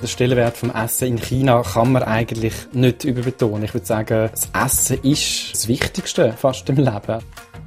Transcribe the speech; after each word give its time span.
Den 0.00 0.08
Stellenwert 0.08 0.56
vom 0.56 0.70
Essen 0.70 1.08
in 1.08 1.18
China 1.18 1.62
kann 1.62 1.92
man 1.92 2.02
eigentlich 2.02 2.54
nicht 2.72 3.04
überbetonen. 3.04 3.64
Ich 3.64 3.74
würde 3.74 3.86
sagen, 3.86 4.30
das 4.30 4.48
Essen 4.54 4.98
ist 5.02 5.52
das 5.52 5.68
Wichtigste 5.68 6.32
fast 6.32 6.66
im 6.70 6.76
Leben. 6.76 7.18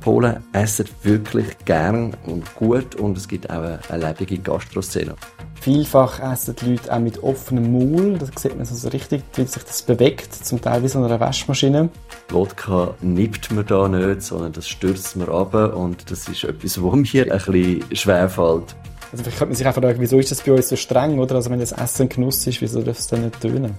Polen 0.01 0.43
essen 0.51 0.85
wirklich 1.03 1.45
gern 1.63 2.15
und 2.25 2.55
gut 2.55 2.95
und 2.95 3.17
es 3.17 3.27
gibt 3.27 3.49
auch 3.49 3.57
eine, 3.57 3.79
eine 3.87 4.07
lebende 4.07 4.37
Gastroszene. 4.39 5.15
Vielfach 5.61 6.19
essen 6.19 6.55
die 6.59 6.71
Leute 6.71 6.91
auch 6.91 6.99
mit 6.99 7.21
offenem 7.21 7.71
Maul. 7.71 8.17
Da 8.17 8.25
sieht 8.35 8.57
man 8.57 8.65
so 8.65 8.89
richtig, 8.89 9.23
wie 9.35 9.45
sich 9.45 9.63
das 9.63 9.83
bewegt, 9.83 10.33
zum 10.33 10.59
Teil 10.59 10.83
wie 10.83 10.89
so 10.89 11.01
eine 11.01 11.19
Waschmaschine. 11.19 11.89
Wodka 12.29 12.95
nippt 13.01 13.51
man 13.51 13.65
da 13.65 13.87
nicht, 13.87 14.23
sondern 14.23 14.51
das 14.53 14.67
stürzt 14.67 15.15
man 15.15 15.29
ab 15.29 15.53
und 15.53 16.09
das 16.09 16.27
ist 16.27 16.43
etwas, 16.43 16.83
was 16.83 16.95
mir 17.13 17.31
ein 17.31 17.39
bisschen 17.39 17.95
schwerfällt. 17.95 18.75
Also 19.13 19.25
vielleicht 19.25 19.37
könnte 19.37 19.51
man 19.51 19.57
sich 19.57 19.67
einfach 19.67 19.81
fragen, 19.83 20.01
wieso 20.01 20.17
ist 20.17 20.31
das 20.31 20.41
bei 20.41 20.51
uns 20.53 20.69
so 20.69 20.75
streng, 20.75 21.19
oder? 21.19 21.35
Also 21.35 21.51
wenn 21.51 21.59
das 21.59 21.71
Essen 21.71 22.09
Genuss 22.09 22.47
ist, 22.47 22.61
wieso 22.61 22.81
darf 22.81 22.97
es 22.97 23.05
dann 23.05 23.25
nicht 23.25 23.39
tönen? 23.39 23.75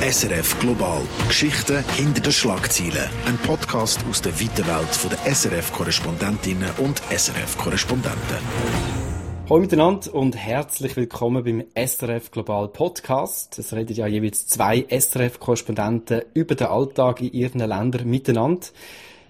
SRF 0.00 0.58
Global. 0.60 1.02
Geschichten 1.28 1.84
hinter 1.98 2.22
den 2.22 2.32
Schlagzeilen. 2.32 3.10
Ein 3.26 3.36
Podcast 3.46 4.02
aus 4.08 4.22
der 4.22 4.32
weiten 4.40 4.66
Welt 4.66 5.12
der 5.12 5.34
SRF-Korrespondentinnen 5.34 6.70
und 6.78 7.02
SRF-Korrespondenten. 7.10 8.38
Hallo 9.50 9.60
miteinander 9.60 10.14
und 10.14 10.34
herzlich 10.36 10.96
willkommen 10.96 11.44
beim 11.44 11.64
SRF 11.74 12.30
Global 12.30 12.68
Podcast. 12.68 13.58
Es 13.58 13.74
reden 13.74 13.94
ja 13.94 14.06
jeweils 14.06 14.46
zwei 14.46 14.86
SRF-Korrespondenten 14.88 16.22
über 16.32 16.54
den 16.54 16.68
Alltag 16.68 17.20
in 17.20 17.32
ihren 17.34 17.58
Ländern 17.60 18.08
miteinander. 18.08 18.68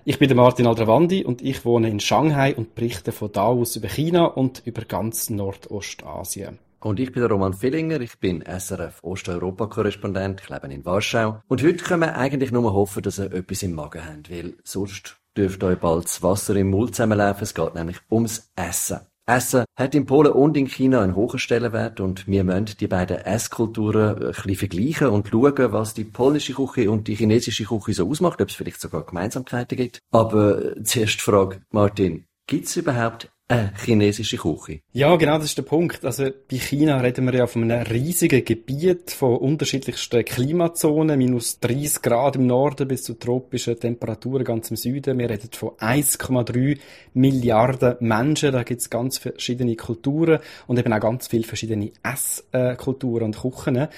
Ich 0.06 0.18
bin 0.18 0.28
der 0.28 0.36
Martin 0.36 0.66
Aldravandi 0.66 1.24
und 1.24 1.42
ich 1.42 1.64
wohne 1.66 1.90
in 1.90 2.00
Shanghai 2.00 2.54
und 2.54 2.74
berichte 2.74 3.12
von 3.12 3.30
da 3.32 3.44
aus 3.44 3.76
über 3.76 3.88
China 3.88 4.24
und 4.24 4.62
über 4.64 4.82
ganz 4.82 5.28
Nordostasien. 5.28 6.58
Und 6.80 6.98
ich 6.98 7.12
bin 7.12 7.20
der 7.20 7.30
Roman 7.30 7.52
Fillinger, 7.52 8.00
ich 8.00 8.18
bin 8.18 8.42
SRF 8.42 9.00
Osteuropa-Korrespondent, 9.02 10.40
ich 10.42 10.48
lebe 10.48 10.72
in 10.72 10.86
Warschau. 10.86 11.42
Und 11.48 11.62
heute 11.62 11.84
können 11.84 12.00
wir 12.00 12.16
eigentlich 12.16 12.50
nur 12.50 12.72
hoffen, 12.72 13.02
dass 13.02 13.18
ihr 13.18 13.30
etwas 13.30 13.62
im 13.62 13.74
Magen 13.74 14.02
habt, 14.02 14.30
weil 14.30 14.54
sonst 14.64 15.20
dürft 15.36 15.62
euch 15.62 15.78
bald 15.78 16.06
das 16.06 16.22
Wasser 16.22 16.56
im 16.56 16.70
Mund 16.70 16.94
zusammenlaufen. 16.94 17.42
Es 17.42 17.54
geht 17.54 17.74
nämlich 17.74 17.98
ums 18.10 18.50
Essen. 18.56 19.00
Essen 19.26 19.64
hat 19.78 19.94
in 19.94 20.06
Polen 20.06 20.32
und 20.32 20.56
in 20.56 20.66
China 20.66 21.02
einen 21.02 21.14
hohen 21.14 21.38
Stellenwert 21.38 22.00
und 22.00 22.26
wir 22.26 22.44
müssen 22.44 22.76
die 22.78 22.86
beiden 22.86 23.18
Esskulturen 23.18 24.16
ein 24.16 24.32
bisschen 24.32 24.56
vergleichen 24.56 25.08
und 25.08 25.28
schauen, 25.28 25.72
was 25.72 25.94
die 25.94 26.04
polnische 26.04 26.54
Küche 26.54 26.90
und 26.90 27.06
die 27.06 27.14
chinesische 27.14 27.64
Küche 27.64 27.94
so 27.94 28.08
ausmacht, 28.08 28.40
ob 28.40 28.48
es 28.48 28.54
vielleicht 28.54 28.80
sogar 28.80 29.06
Gemeinsamkeiten 29.06 29.76
gibt. 29.76 30.00
Aber 30.10 30.76
äh, 30.76 30.82
zuerst 30.82 31.20
die 31.20 31.24
Frage, 31.24 31.62
Martin, 31.70 32.26
gibt 32.46 32.66
es 32.66 32.76
überhaupt 32.76 33.30
eine 33.50 33.72
chinesische 33.84 34.36
Küche. 34.36 34.80
Ja, 34.92 35.16
genau, 35.16 35.36
das 35.36 35.46
ist 35.46 35.58
der 35.58 35.62
Punkt. 35.62 36.04
Also 36.04 36.24
bei 36.50 36.58
China 36.58 37.00
reden 37.00 37.26
wir 37.26 37.34
ja 37.34 37.46
von 37.46 37.70
einem 37.70 37.82
riesigen 37.82 38.44
Gebiet 38.44 39.10
von 39.10 39.36
unterschiedlichsten 39.38 40.24
Klimazonen, 40.24 41.18
minus 41.18 41.58
30 41.60 42.02
Grad 42.02 42.36
im 42.36 42.46
Norden 42.46 42.86
bis 42.86 43.02
zu 43.02 43.14
tropischen 43.14 43.78
Temperaturen 43.78 44.44
ganz 44.44 44.70
im 44.70 44.76
Süden. 44.76 45.18
Wir 45.18 45.30
reden 45.30 45.50
von 45.52 45.70
1,3 45.70 46.78
Milliarden 47.14 47.96
Menschen. 48.00 48.52
Da 48.52 48.62
gibt 48.62 48.82
es 48.82 48.90
ganz 48.90 49.18
verschiedene 49.18 49.74
Kulturen 49.74 50.38
und 50.66 50.78
eben 50.78 50.92
auch 50.92 51.00
ganz 51.00 51.26
viele 51.26 51.44
verschiedene 51.44 51.90
Esskulturen 52.02 53.24
und 53.24 53.38
Küchen. 53.38 53.88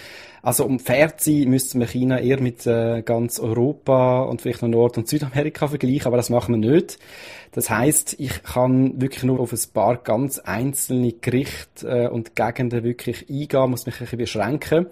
Also 0.42 0.64
um 0.64 0.80
fair 0.80 1.16
zu 1.16 1.30
sein, 1.30 1.50
müsste 1.50 1.78
man 1.78 1.86
China 1.86 2.18
eher 2.18 2.40
mit 2.40 2.66
äh, 2.66 3.02
ganz 3.02 3.38
Europa 3.38 4.22
und 4.22 4.42
vielleicht 4.42 4.62
noch 4.62 4.68
Nord- 4.68 4.98
und 4.98 5.08
Südamerika 5.08 5.68
vergleichen, 5.68 6.06
aber 6.06 6.16
das 6.16 6.30
machen 6.30 6.60
wir 6.60 6.72
nicht. 6.72 6.98
Das 7.52 7.70
heißt, 7.70 8.16
ich 8.18 8.42
kann 8.42 9.00
wirklich 9.00 9.22
nur 9.22 9.38
auf 9.42 9.52
ein 9.52 9.72
paar 9.72 9.96
ganz 9.96 10.38
einzelne 10.38 11.12
Gerichte 11.12 11.86
äh, 11.86 12.08
und 12.08 12.34
Gegenden 12.36 12.84
wirklich 12.84 13.28
eingehen, 13.28 13.70
muss 13.70 13.86
mich 13.86 13.96
ein 13.96 14.00
bisschen 14.00 14.18
beschränken. 14.18 14.86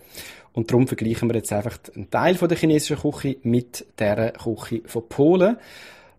Und 0.52 0.70
darum 0.70 0.86
vergleichen 0.86 1.28
wir 1.28 1.36
jetzt 1.36 1.52
einfach 1.52 1.78
einen 1.94 2.10
Teil 2.10 2.34
von 2.34 2.48
der 2.48 2.58
chinesischen 2.58 2.98
Küche 2.98 3.36
mit 3.42 3.86
der 3.98 4.32
Küche 4.32 4.82
von 4.86 5.08
Polen. 5.08 5.56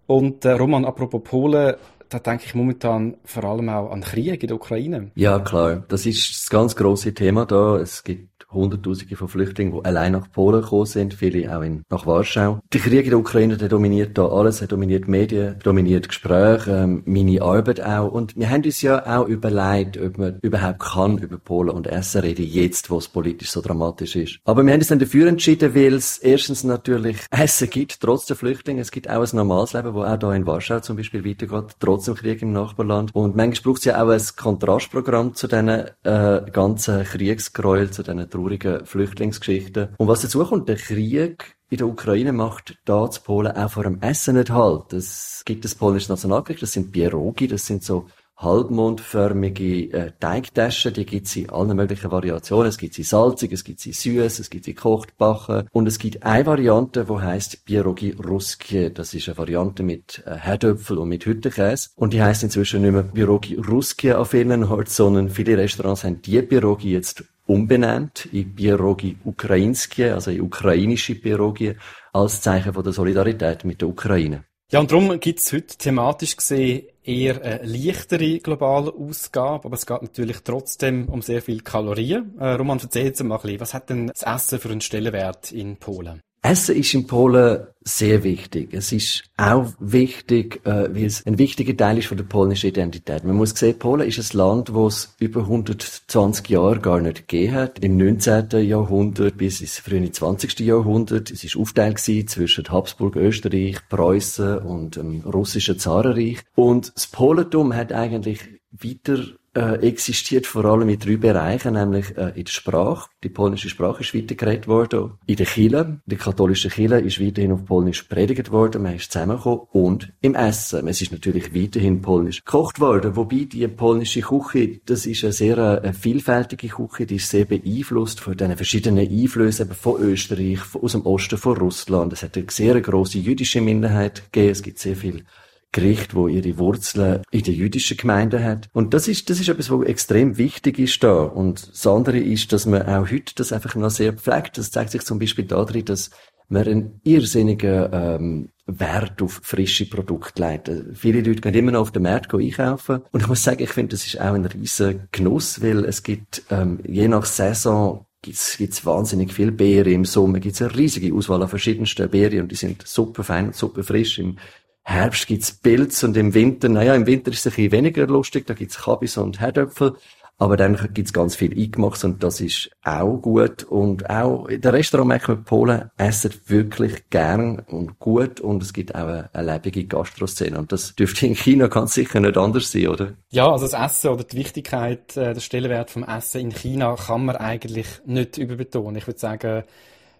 Und 0.07 0.45
äh, 0.45 0.51
Roman, 0.51 0.85
apropos 0.85 1.21
Polen, 1.23 1.75
da 2.11 2.19
denke 2.19 2.43
ich 2.45 2.53
momentan 2.53 3.15
vor 3.23 3.45
allem 3.45 3.69
auch 3.69 3.91
an 3.91 4.01
Krieg 4.01 4.43
in 4.43 4.47
der 4.47 4.57
Ukraine. 4.57 5.11
Ja, 5.15 5.39
klar. 5.39 5.83
Das 5.87 6.05
ist 6.05 6.29
das 6.29 6.49
ganz 6.49 6.75
große 6.75 7.13
Thema 7.13 7.45
da. 7.45 7.77
Es 7.77 8.03
gibt 8.03 8.31
Hunderttausende 8.51 9.15
von 9.15 9.27
Flüchtlingen, 9.27 9.73
die 9.73 9.85
allein 9.85 10.11
nach 10.11 10.29
Polen 10.31 10.61
gekommen 10.61 10.85
sind, 10.85 11.13
viele 11.13 11.55
auch 11.55 11.61
in, 11.61 11.83
nach 11.89 12.05
Warschau. 12.05 12.59
Der 12.73 12.81
Krieg 12.81 13.05
in 13.05 13.11
der 13.11 13.19
Ukraine, 13.19 13.57
der 13.57 13.69
dominiert 13.69 14.17
da 14.17 14.27
alles, 14.27 14.61
er 14.61 14.67
dominiert 14.67 15.07
Medien, 15.07 15.57
dominiert 15.63 16.09
Gespräche, 16.09 16.71
ähm, 16.71 17.03
meine 17.05 17.41
Arbeit 17.41 17.81
auch. 17.81 18.11
Und 18.11 18.35
wir 18.35 18.49
haben 18.49 18.63
uns 18.63 18.81
ja 18.81 19.05
auch 19.05 19.27
überlegt, 19.27 19.97
ob 19.97 20.17
man 20.17 20.39
überhaupt 20.41 20.79
kann 20.79 21.17
über 21.17 21.37
Polen 21.37 21.69
und 21.69 21.87
Essen 21.87 22.21
reden, 22.21 22.45
jetzt, 22.45 22.89
wo 22.89 22.97
es 22.97 23.07
politisch 23.07 23.51
so 23.51 23.61
dramatisch 23.61 24.15
ist. 24.15 24.39
Aber 24.43 24.63
wir 24.63 24.73
haben 24.73 24.79
uns 24.79 24.89
dann 24.89 24.99
dafür 24.99 25.27
entschieden, 25.27 25.73
weil 25.73 25.93
es 25.93 26.17
erstens 26.17 26.63
natürlich 26.63 27.17
Essen 27.31 27.69
gibt, 27.69 28.01
trotz 28.01 28.25
der 28.25 28.35
Flüchtlinge. 28.35 28.81
Es 28.81 28.91
gibt 28.91 29.09
auch 29.09 29.21
ein 29.21 29.35
normales 29.35 29.73
Leben, 29.73 29.93
wo 29.93 30.03
auch 30.03 30.17
da 30.17 30.33
in 30.33 30.45
Warschau 30.45 30.79
zum 30.81 30.97
Beispiel 30.97 31.25
weitergeht, 31.25 31.75
trotz 31.79 32.00
dem 32.05 32.15
Krieg 32.15 32.41
im 32.41 32.51
Nachbarland. 32.51 33.13
Und 33.13 33.35
manchmal 33.35 33.73
braucht 33.73 33.79
es 33.79 33.85
ja 33.85 34.03
auch 34.03 34.09
ein 34.09 34.21
Kontrastprogramm 34.35 35.33
zu 35.33 35.47
diesen 35.47 35.69
äh, 35.69 36.41
ganzen 36.51 37.03
Kriegsgräuel, 37.03 37.91
zu 37.91 38.03
diesen 38.03 38.29
traurigen 38.29 38.85
Flüchtlingsgeschichten. 38.85 39.89
Und 39.97 40.07
was 40.07 40.21
dazu 40.21 40.43
kommt, 40.43 40.69
der 40.69 40.77
Krieg 40.77 41.55
in 41.69 41.77
der 41.77 41.87
Ukraine 41.87 42.33
macht 42.33 42.77
da 42.83 43.09
zu 43.09 43.21
Polen 43.21 43.55
auch 43.55 43.71
vor 43.71 43.83
dem 43.83 44.01
Essen 44.01 44.35
nicht 44.35 44.51
halt. 44.51 44.91
Es 44.91 45.41
gibt 45.45 45.63
das 45.63 45.73
polnische 45.73 46.11
Nationalgericht, 46.11 46.61
das 46.61 46.73
sind 46.73 46.91
Pierogi, 46.91 47.47
das 47.47 47.65
sind 47.65 47.81
so 47.83 48.07
halbmondförmige 48.41 49.93
äh, 49.93 50.11
Teigtaschen, 50.19 50.93
die 50.93 51.05
gibt's 51.05 51.35
in 51.35 51.49
allen 51.49 51.75
möglichen 51.75 52.11
Variationen. 52.11 52.67
Es 52.67 52.77
gibt 52.77 52.93
sie 52.95 53.03
salzig, 53.03 53.51
es 53.51 53.63
gibt 53.63 53.79
sie 53.79 53.93
süß, 53.93 54.39
es 54.39 54.49
gibt 54.49 54.65
sie 54.65 54.73
kocht, 54.73 55.17
backen. 55.17 55.67
Und 55.71 55.87
es 55.87 55.99
gibt 55.99 56.23
eine 56.23 56.45
Variante, 56.45 57.05
die 57.05 57.13
heißt 57.13 57.65
Pierogi 57.65 58.11
Ruski. 58.11 58.93
Das 58.93 59.13
ist 59.13 59.27
eine 59.27 59.37
Variante 59.37 59.83
mit 59.83 60.23
äh, 60.25 60.35
Herdöpfel 60.35 60.97
und 60.97 61.09
mit 61.09 61.25
Hüttenkäse. 61.25 61.89
Und 61.95 62.13
die 62.13 62.21
heißt 62.21 62.43
inzwischen 62.43 62.81
nicht 62.81 62.91
mehr 62.91 63.03
Pierogi 63.03 63.55
Ruski 63.55 64.13
auf 64.13 64.31
vielen 64.31 64.63
Ort, 64.63 64.89
sondern 64.89 65.29
viele 65.29 65.57
Restaurants 65.57 66.03
haben 66.03 66.21
die 66.21 66.41
Pierogi 66.41 66.91
jetzt 66.93 67.23
umbenannt 67.45 68.27
in 68.31 68.55
Pierogi 68.55 69.17
Ukrainski, 69.25 70.05
also 70.05 70.31
in 70.31 70.41
ukrainische 70.41 71.15
Pierogi, 71.15 71.75
als 72.13 72.41
Zeichen 72.41 72.73
von 72.73 72.83
der 72.83 72.93
Solidarität 72.93 73.65
mit 73.65 73.81
der 73.81 73.89
Ukraine. 73.89 74.45
Ja, 74.71 74.79
und 74.79 74.89
darum 74.89 75.19
gibt's 75.19 75.51
heute 75.51 75.77
thematisch 75.77 76.37
gesehen 76.37 76.83
eher 77.03 77.41
eine 77.41 77.63
leichtere 77.63 78.39
globale 78.39 78.93
Ausgabe, 78.93 79.65
aber 79.65 79.75
es 79.75 79.85
geht 79.85 80.01
natürlich 80.01 80.41
trotzdem 80.43 81.09
um 81.09 81.21
sehr 81.21 81.41
viel 81.41 81.61
Kalorien. 81.61 82.37
Äh, 82.39 82.53
Roman, 82.53 82.79
erzähl 82.81 83.05
jetzt 83.05 83.23
mal 83.23 83.35
ein 83.35 83.41
bisschen, 83.41 83.59
was 83.59 83.73
hat 83.73 83.89
denn 83.89 84.07
das 84.07 84.23
Essen 84.23 84.59
für 84.59 84.69
einen 84.69 84.81
Stellenwert 84.81 85.51
in 85.51 85.77
Polen? 85.77 86.21
Essen 86.43 86.75
ist 86.75 86.93
in 86.95 87.05
Polen 87.05 87.67
sehr 87.83 88.23
wichtig. 88.23 88.73
Es 88.73 88.91
ist 88.91 89.23
auch 89.37 89.73
wichtig, 89.79 90.61
äh, 90.65 90.93
weil 90.93 91.05
es 91.05 91.25
ein 91.25 91.37
wichtiger 91.37 91.77
Teil 91.77 91.99
ist 91.99 92.07
von 92.07 92.17
der 92.17 92.23
polnischen 92.23 92.67
Identität. 92.67 93.23
Man 93.23 93.35
muss 93.35 93.51
sehen, 93.51 93.77
Polen 93.77 94.07
ist 94.07 94.17
ein 94.19 94.37
Land, 94.37 94.73
wo 94.73 94.87
es 94.87 95.15
über 95.19 95.41
120 95.41 96.49
Jahre 96.49 96.79
gar 96.79 96.99
nicht 96.99 97.27
gegeben 97.27 97.53
hat. 97.53 97.79
Im 97.79 97.97
19. 97.97 98.49
Jahrhundert 98.67 99.37
bis 99.37 99.61
ins 99.61 99.77
frühe 99.77 100.11
20. 100.11 100.59
Jahrhundert. 100.61 101.29
Es 101.29 101.43
ist 101.43 101.55
aufteilt 101.57 101.99
zwischen 101.99 102.69
Habsburg, 102.69 103.15
Österreich, 103.15 103.77
Preußen 103.89 104.59
und 104.59 104.95
dem 104.95 105.21
russischen 105.21 105.77
Zarenreich. 105.77 106.39
Und 106.55 106.91
das 106.95 107.07
Polentum 107.07 107.75
hat 107.75 107.93
eigentlich 107.93 108.41
weiter 108.71 109.23
äh, 109.53 109.85
existiert 109.85 110.47
vor 110.47 110.65
allem 110.65 110.89
in 110.89 110.99
drei 110.99 111.17
Bereichen, 111.17 111.73
nämlich 111.73 112.17
äh, 112.17 112.31
in 112.35 112.45
der 112.45 112.51
Sprache. 112.51 113.09
Die 113.23 113.29
polnische 113.29 113.69
Sprache 113.69 114.01
ist 114.01 114.15
weitergeredet 114.15 114.67
worden. 114.67 115.13
In 115.25 115.35
der 115.35 115.45
Kirche, 115.45 115.99
die 116.05 116.15
katholische 116.15 116.69
Kirche 116.69 116.99
ist 116.99 117.19
weiterhin 117.19 117.51
auf 117.51 117.65
Polnisch 117.65 118.03
predigt 118.03 118.51
worden, 118.51 118.83
man 118.83 118.95
ist 118.95 119.11
zusammengekommen. 119.11 119.67
Und 119.71 120.13
im 120.21 120.35
Essen. 120.35 120.87
Es 120.87 121.01
ist 121.01 121.11
natürlich 121.11 121.53
weiterhin 121.53 122.01
Polnisch 122.01 122.43
gekocht 122.43 122.79
worden, 122.79 123.15
wobei 123.15 123.47
die 123.51 123.67
polnische 123.67 124.21
Küche, 124.21 124.79
das 124.85 125.05
ist 125.05 125.23
eine 125.23 125.33
sehr 125.33 125.57
äh, 125.57 125.81
eine 125.81 125.93
vielfältige 125.93 126.67
Küche, 126.67 127.05
die 127.05 127.15
ist 127.15 127.29
sehr 127.29 127.45
beeinflusst 127.45 128.19
von 128.19 128.37
den 128.37 128.55
verschiedenen 128.55 129.07
Einflüssen 129.07 129.67
eben 129.67 129.75
von 129.75 130.01
Österreich, 130.01 130.59
von, 130.59 130.81
aus 130.81 130.91
dem 130.93 131.05
Osten, 131.05 131.37
von 131.37 131.57
Russland. 131.57 132.13
Es 132.13 132.23
hat 132.23 132.37
eine 132.37 132.45
sehr 132.49 132.79
große 132.79 133.17
jüdische 133.17 133.61
Minderheit 133.61 134.31
gegeben, 134.31 134.51
es 134.51 134.63
gibt 134.63 134.79
sehr 134.79 134.95
viel 134.95 135.25
Gericht, 135.71 136.15
wo 136.15 136.27
ihre 136.27 136.57
Wurzeln 136.57 137.21
in 137.31 137.43
der 137.43 137.53
jüdischen 137.53 137.97
Gemeinde 137.97 138.43
hat. 138.43 138.69
Und 138.73 138.93
das 138.93 139.07
ist, 139.07 139.29
das 139.29 139.39
ist 139.39 139.49
etwas, 139.49 139.71
was 139.71 139.85
extrem 139.85 140.37
wichtig 140.37 140.79
ist 140.79 141.01
da. 141.03 141.23
Und 141.23 141.71
das 141.71 141.87
andere 141.87 142.19
ist, 142.19 142.51
dass 142.51 142.65
man 142.65 142.83
auch 142.83 143.09
heute 143.09 143.33
das 143.35 143.53
einfach 143.53 143.75
noch 143.75 143.89
sehr 143.89 144.13
pflegt. 144.13 144.57
Das 144.57 144.71
zeigt 144.71 144.91
sich 144.91 145.03
zum 145.03 145.19
Beispiel 145.19 145.45
darin, 145.45 145.85
dass 145.85 146.11
man 146.49 146.67
einen 146.67 147.01
irrsinnigen 147.03 147.89
ähm, 147.93 148.49
Wert 148.65 149.21
auf 149.21 149.39
frische 149.43 149.89
Produkte 149.89 150.41
legt. 150.45 150.69
Viele 150.93 151.21
Leute 151.21 151.41
gehen 151.41 151.53
immer 151.53 151.71
noch 151.71 151.81
auf 151.81 151.91
den 151.91 152.03
Markt 152.03 152.33
einkaufen. 152.33 153.01
Und 153.11 153.21
ich 153.21 153.27
muss 153.27 153.43
sagen, 153.43 153.63
ich 153.63 153.69
finde, 153.69 153.95
das 153.95 154.05
ist 154.05 154.19
auch 154.19 154.33
ein 154.33 154.45
riesen 154.45 155.07
Genuss, 155.11 155.61
weil 155.61 155.85
es 155.85 156.03
gibt, 156.03 156.43
ähm, 156.49 156.79
je 156.85 157.07
nach 157.07 157.25
Saison, 157.25 158.05
gibt's, 158.21 158.57
gibt's 158.57 158.85
wahnsinnig 158.85 159.33
viel 159.33 159.51
Beeren. 159.51 159.93
Im 159.93 160.05
Sommer 160.05 160.39
gibt's 160.39 160.61
eine 160.61 160.75
riesige 160.75 161.13
Auswahl 161.13 161.41
an 161.41 161.49
verschiedensten 161.49 162.09
Beeren 162.09 162.41
und 162.41 162.51
die 162.51 162.55
sind 162.55 162.85
super 162.85 163.23
fein 163.23 163.47
und 163.47 163.55
super 163.55 163.83
frisch. 163.83 164.19
Im 164.19 164.37
Herbst 164.83 165.27
gibt's 165.27 165.51
Pilz 165.51 166.03
und 166.03 166.17
im 166.17 166.33
Winter, 166.33 166.69
naja, 166.69 166.95
im 166.95 167.05
Winter 167.05 167.31
ist 167.31 167.39
es 167.39 167.47
ein 167.47 167.55
bisschen 167.55 167.71
weniger 167.71 168.07
lustig, 168.07 168.47
da 168.47 168.53
gibt's 168.53 168.79
Kabis 168.79 169.17
und 169.17 169.39
Herdöpfel. 169.39 169.95
Aber 170.41 170.57
dann 170.57 170.89
gibt's 170.91 171.13
ganz 171.13 171.35
viel 171.35 171.55
eingemacht 171.55 172.03
und 172.03 172.23
das 172.23 172.41
ist 172.41 172.71
auch 172.83 173.17
gut. 173.17 173.61
Und 173.61 174.09
auch 174.09 174.47
in 174.47 174.59
der 174.59 174.73
Restaurant 174.73 175.27
man, 175.27 175.43
Polen 175.43 175.91
essen 175.97 176.33
wirklich 176.47 177.11
gern 177.11 177.59
und 177.59 177.99
gut 177.99 178.39
und 178.39 178.63
es 178.63 178.73
gibt 178.73 178.95
auch 178.95 179.01
eine, 179.01 179.29
eine 179.33 179.53
lebige 179.53 179.85
Gastroszene. 179.85 180.57
Und 180.57 180.71
das 180.71 180.95
dürfte 180.95 181.27
in 181.27 181.35
China 181.35 181.67
ganz 181.67 181.93
sicher 181.93 182.19
nicht 182.19 182.39
anders 182.39 182.71
sein, 182.71 182.87
oder? 182.87 183.13
Ja, 183.29 183.51
also 183.51 183.67
das 183.67 183.79
Essen 183.79 184.09
oder 184.09 184.23
die 184.23 184.35
Wichtigkeit, 184.35 185.15
äh, 185.15 185.35
der 185.35 185.41
Stellenwert 185.41 185.91
vom 185.91 186.03
Essen 186.03 186.41
in 186.41 186.49
China 186.49 186.95
kann 186.95 187.23
man 187.23 187.35
eigentlich 187.35 188.01
nicht 188.07 188.39
überbetonen. 188.39 188.95
Ich 188.95 189.05
würde 189.05 189.19
sagen, 189.19 189.63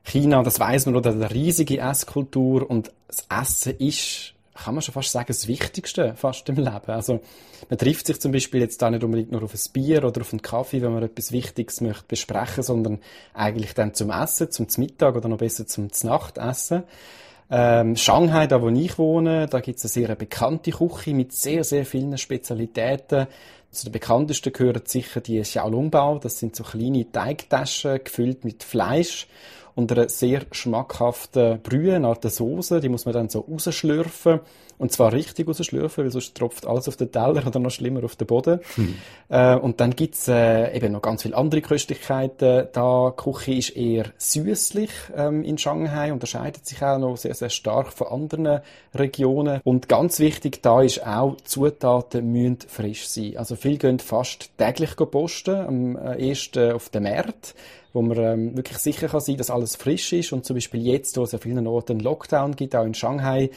China, 0.03 0.43
das 0.43 0.59
weiß 0.59 0.85
man, 0.85 0.97
oder 0.97 1.09
eine 1.09 1.31
riesige 1.31 1.79
Esskultur 1.79 2.69
und 2.69 2.91
das 3.07 3.25
Essen 3.27 3.75
ist 3.79 4.35
kann 4.53 4.75
man 4.75 4.81
schon 4.81 4.93
fast 4.93 5.11
sagen, 5.11 5.27
das 5.27 5.47
Wichtigste 5.47 6.13
fast 6.15 6.47
im 6.49 6.55
Leben. 6.55 6.87
Also, 6.87 7.21
man 7.69 7.79
trifft 7.79 8.07
sich 8.07 8.19
zum 8.19 8.31
Beispiel 8.31 8.61
jetzt 8.61 8.81
da 8.81 8.89
nicht 8.89 9.03
unbedingt 9.03 9.31
nur 9.31 9.43
auf 9.43 9.53
ein 9.53 9.71
Bier 9.73 10.03
oder 10.03 10.21
auf 10.21 10.33
einen 10.33 10.41
Kaffee, 10.41 10.81
wenn 10.81 10.93
man 10.93 11.03
etwas 11.03 11.31
Wichtiges 11.31 11.81
möchte 11.81 12.05
besprechen, 12.07 12.63
sondern 12.63 12.99
eigentlich 13.33 13.73
dann 13.73 13.93
zum 13.93 14.09
Essen, 14.09 14.51
zum 14.51 14.67
Mittag 14.77 15.15
oder 15.15 15.29
noch 15.29 15.37
besser 15.37 15.67
zum 15.67 15.89
Nachtessen. 16.03 16.83
Ähm, 17.53 17.97
Shanghai, 17.97 18.47
da 18.47 18.61
wo 18.61 18.69
ich 18.69 18.97
wohne, 18.97 19.47
da 19.47 19.59
gibt 19.59 19.77
es 19.77 19.83
eine 19.83 19.89
sehr 20.07 20.15
bekannte 20.15 20.71
Küche 20.71 21.13
mit 21.13 21.33
sehr, 21.33 21.65
sehr 21.65 21.85
vielen 21.85 22.17
Spezialitäten. 22.17 23.27
Zu 23.71 23.85
den 23.85 23.93
bekanntesten 23.93 24.53
gehören 24.53 24.81
sicher 24.85 25.21
die 25.21 25.41
Xiaolongbao. 25.41 26.19
Das 26.19 26.39
sind 26.39 26.55
so 26.55 26.63
kleine 26.63 27.09
Teigtaschen 27.11 28.03
gefüllt 28.03 28.45
mit 28.45 28.63
Fleisch 28.63 29.27
und 29.75 29.91
einer 29.91 30.09
sehr 30.09 30.41
schmackhaften 30.51 31.61
Brühe, 31.61 31.95
eine 31.95 32.07
Art 32.07 32.29
Soße, 32.29 32.79
die 32.79 32.89
muss 32.89 33.05
man 33.05 33.13
dann 33.13 33.29
so 33.29 33.39
rausschlürfen. 33.39 34.39
Und 34.81 34.91
zwar 34.91 35.13
richtig 35.13 35.47
rausschlürfen, 35.47 36.03
weil 36.03 36.11
sonst 36.11 36.35
tropft 36.35 36.65
alles 36.65 36.87
auf 36.87 36.95
den 36.95 37.11
Teller 37.11 37.45
oder 37.45 37.59
noch 37.59 37.69
schlimmer 37.69 38.03
auf 38.03 38.15
den 38.15 38.25
Boden. 38.25 38.61
Hm. 38.73 38.95
Äh, 39.29 39.55
und 39.55 39.79
dann 39.79 39.95
gibt's 39.95 40.27
äh, 40.27 40.75
eben 40.75 40.93
noch 40.93 41.03
ganz 41.03 41.21
viele 41.21 41.37
andere 41.37 41.61
Köstlichkeiten. 41.61 42.67
Da 42.73 43.13
die 43.15 43.21
Küche 43.21 43.53
ist 43.53 43.77
eher 43.77 44.05
süßlich 44.17 44.89
ähm, 45.15 45.43
in 45.43 45.59
Shanghai, 45.59 46.11
unterscheidet 46.11 46.65
sich 46.65 46.81
auch 46.81 46.97
noch 46.97 47.15
sehr, 47.15 47.35
sehr 47.35 47.51
stark 47.51 47.93
von 47.93 48.07
anderen 48.07 48.61
Regionen. 48.95 49.61
Und 49.63 49.87
ganz 49.87 50.17
wichtig 50.17 50.63
da 50.63 50.81
ist 50.81 51.05
auch, 51.05 51.37
Zutaten 51.43 52.31
müssen 52.31 52.57
frisch 52.67 53.07
sein. 53.07 53.37
Also 53.37 53.55
viele 53.55 53.77
gehen 53.77 53.99
fast 53.99 54.49
täglich 54.57 54.95
posten, 54.95 55.55
am 55.57 55.95
äh, 55.95 56.27
ersten 56.27 56.71
auf 56.71 56.89
den 56.89 57.03
Markt 57.03 57.53
wo 57.93 58.01
man 58.01 58.17
ähm, 58.17 58.57
wirklich 58.57 58.77
sicher 58.77 59.07
kann 59.07 59.19
sein, 59.19 59.37
dass 59.37 59.49
alles 59.49 59.75
frisch 59.75 60.13
ist. 60.13 60.31
Und 60.31 60.45
zum 60.45 60.55
Beispiel 60.55 60.81
jetzt, 60.81 61.17
wo 61.17 61.23
es 61.23 61.33
an 61.33 61.39
vielen 61.39 61.67
Orten 61.67 61.93
einen 61.93 62.01
Lockdown 62.01 62.55
gibt, 62.55 62.75
auch 62.75 62.85
in 62.85 62.93
Shanghai, 62.93 63.49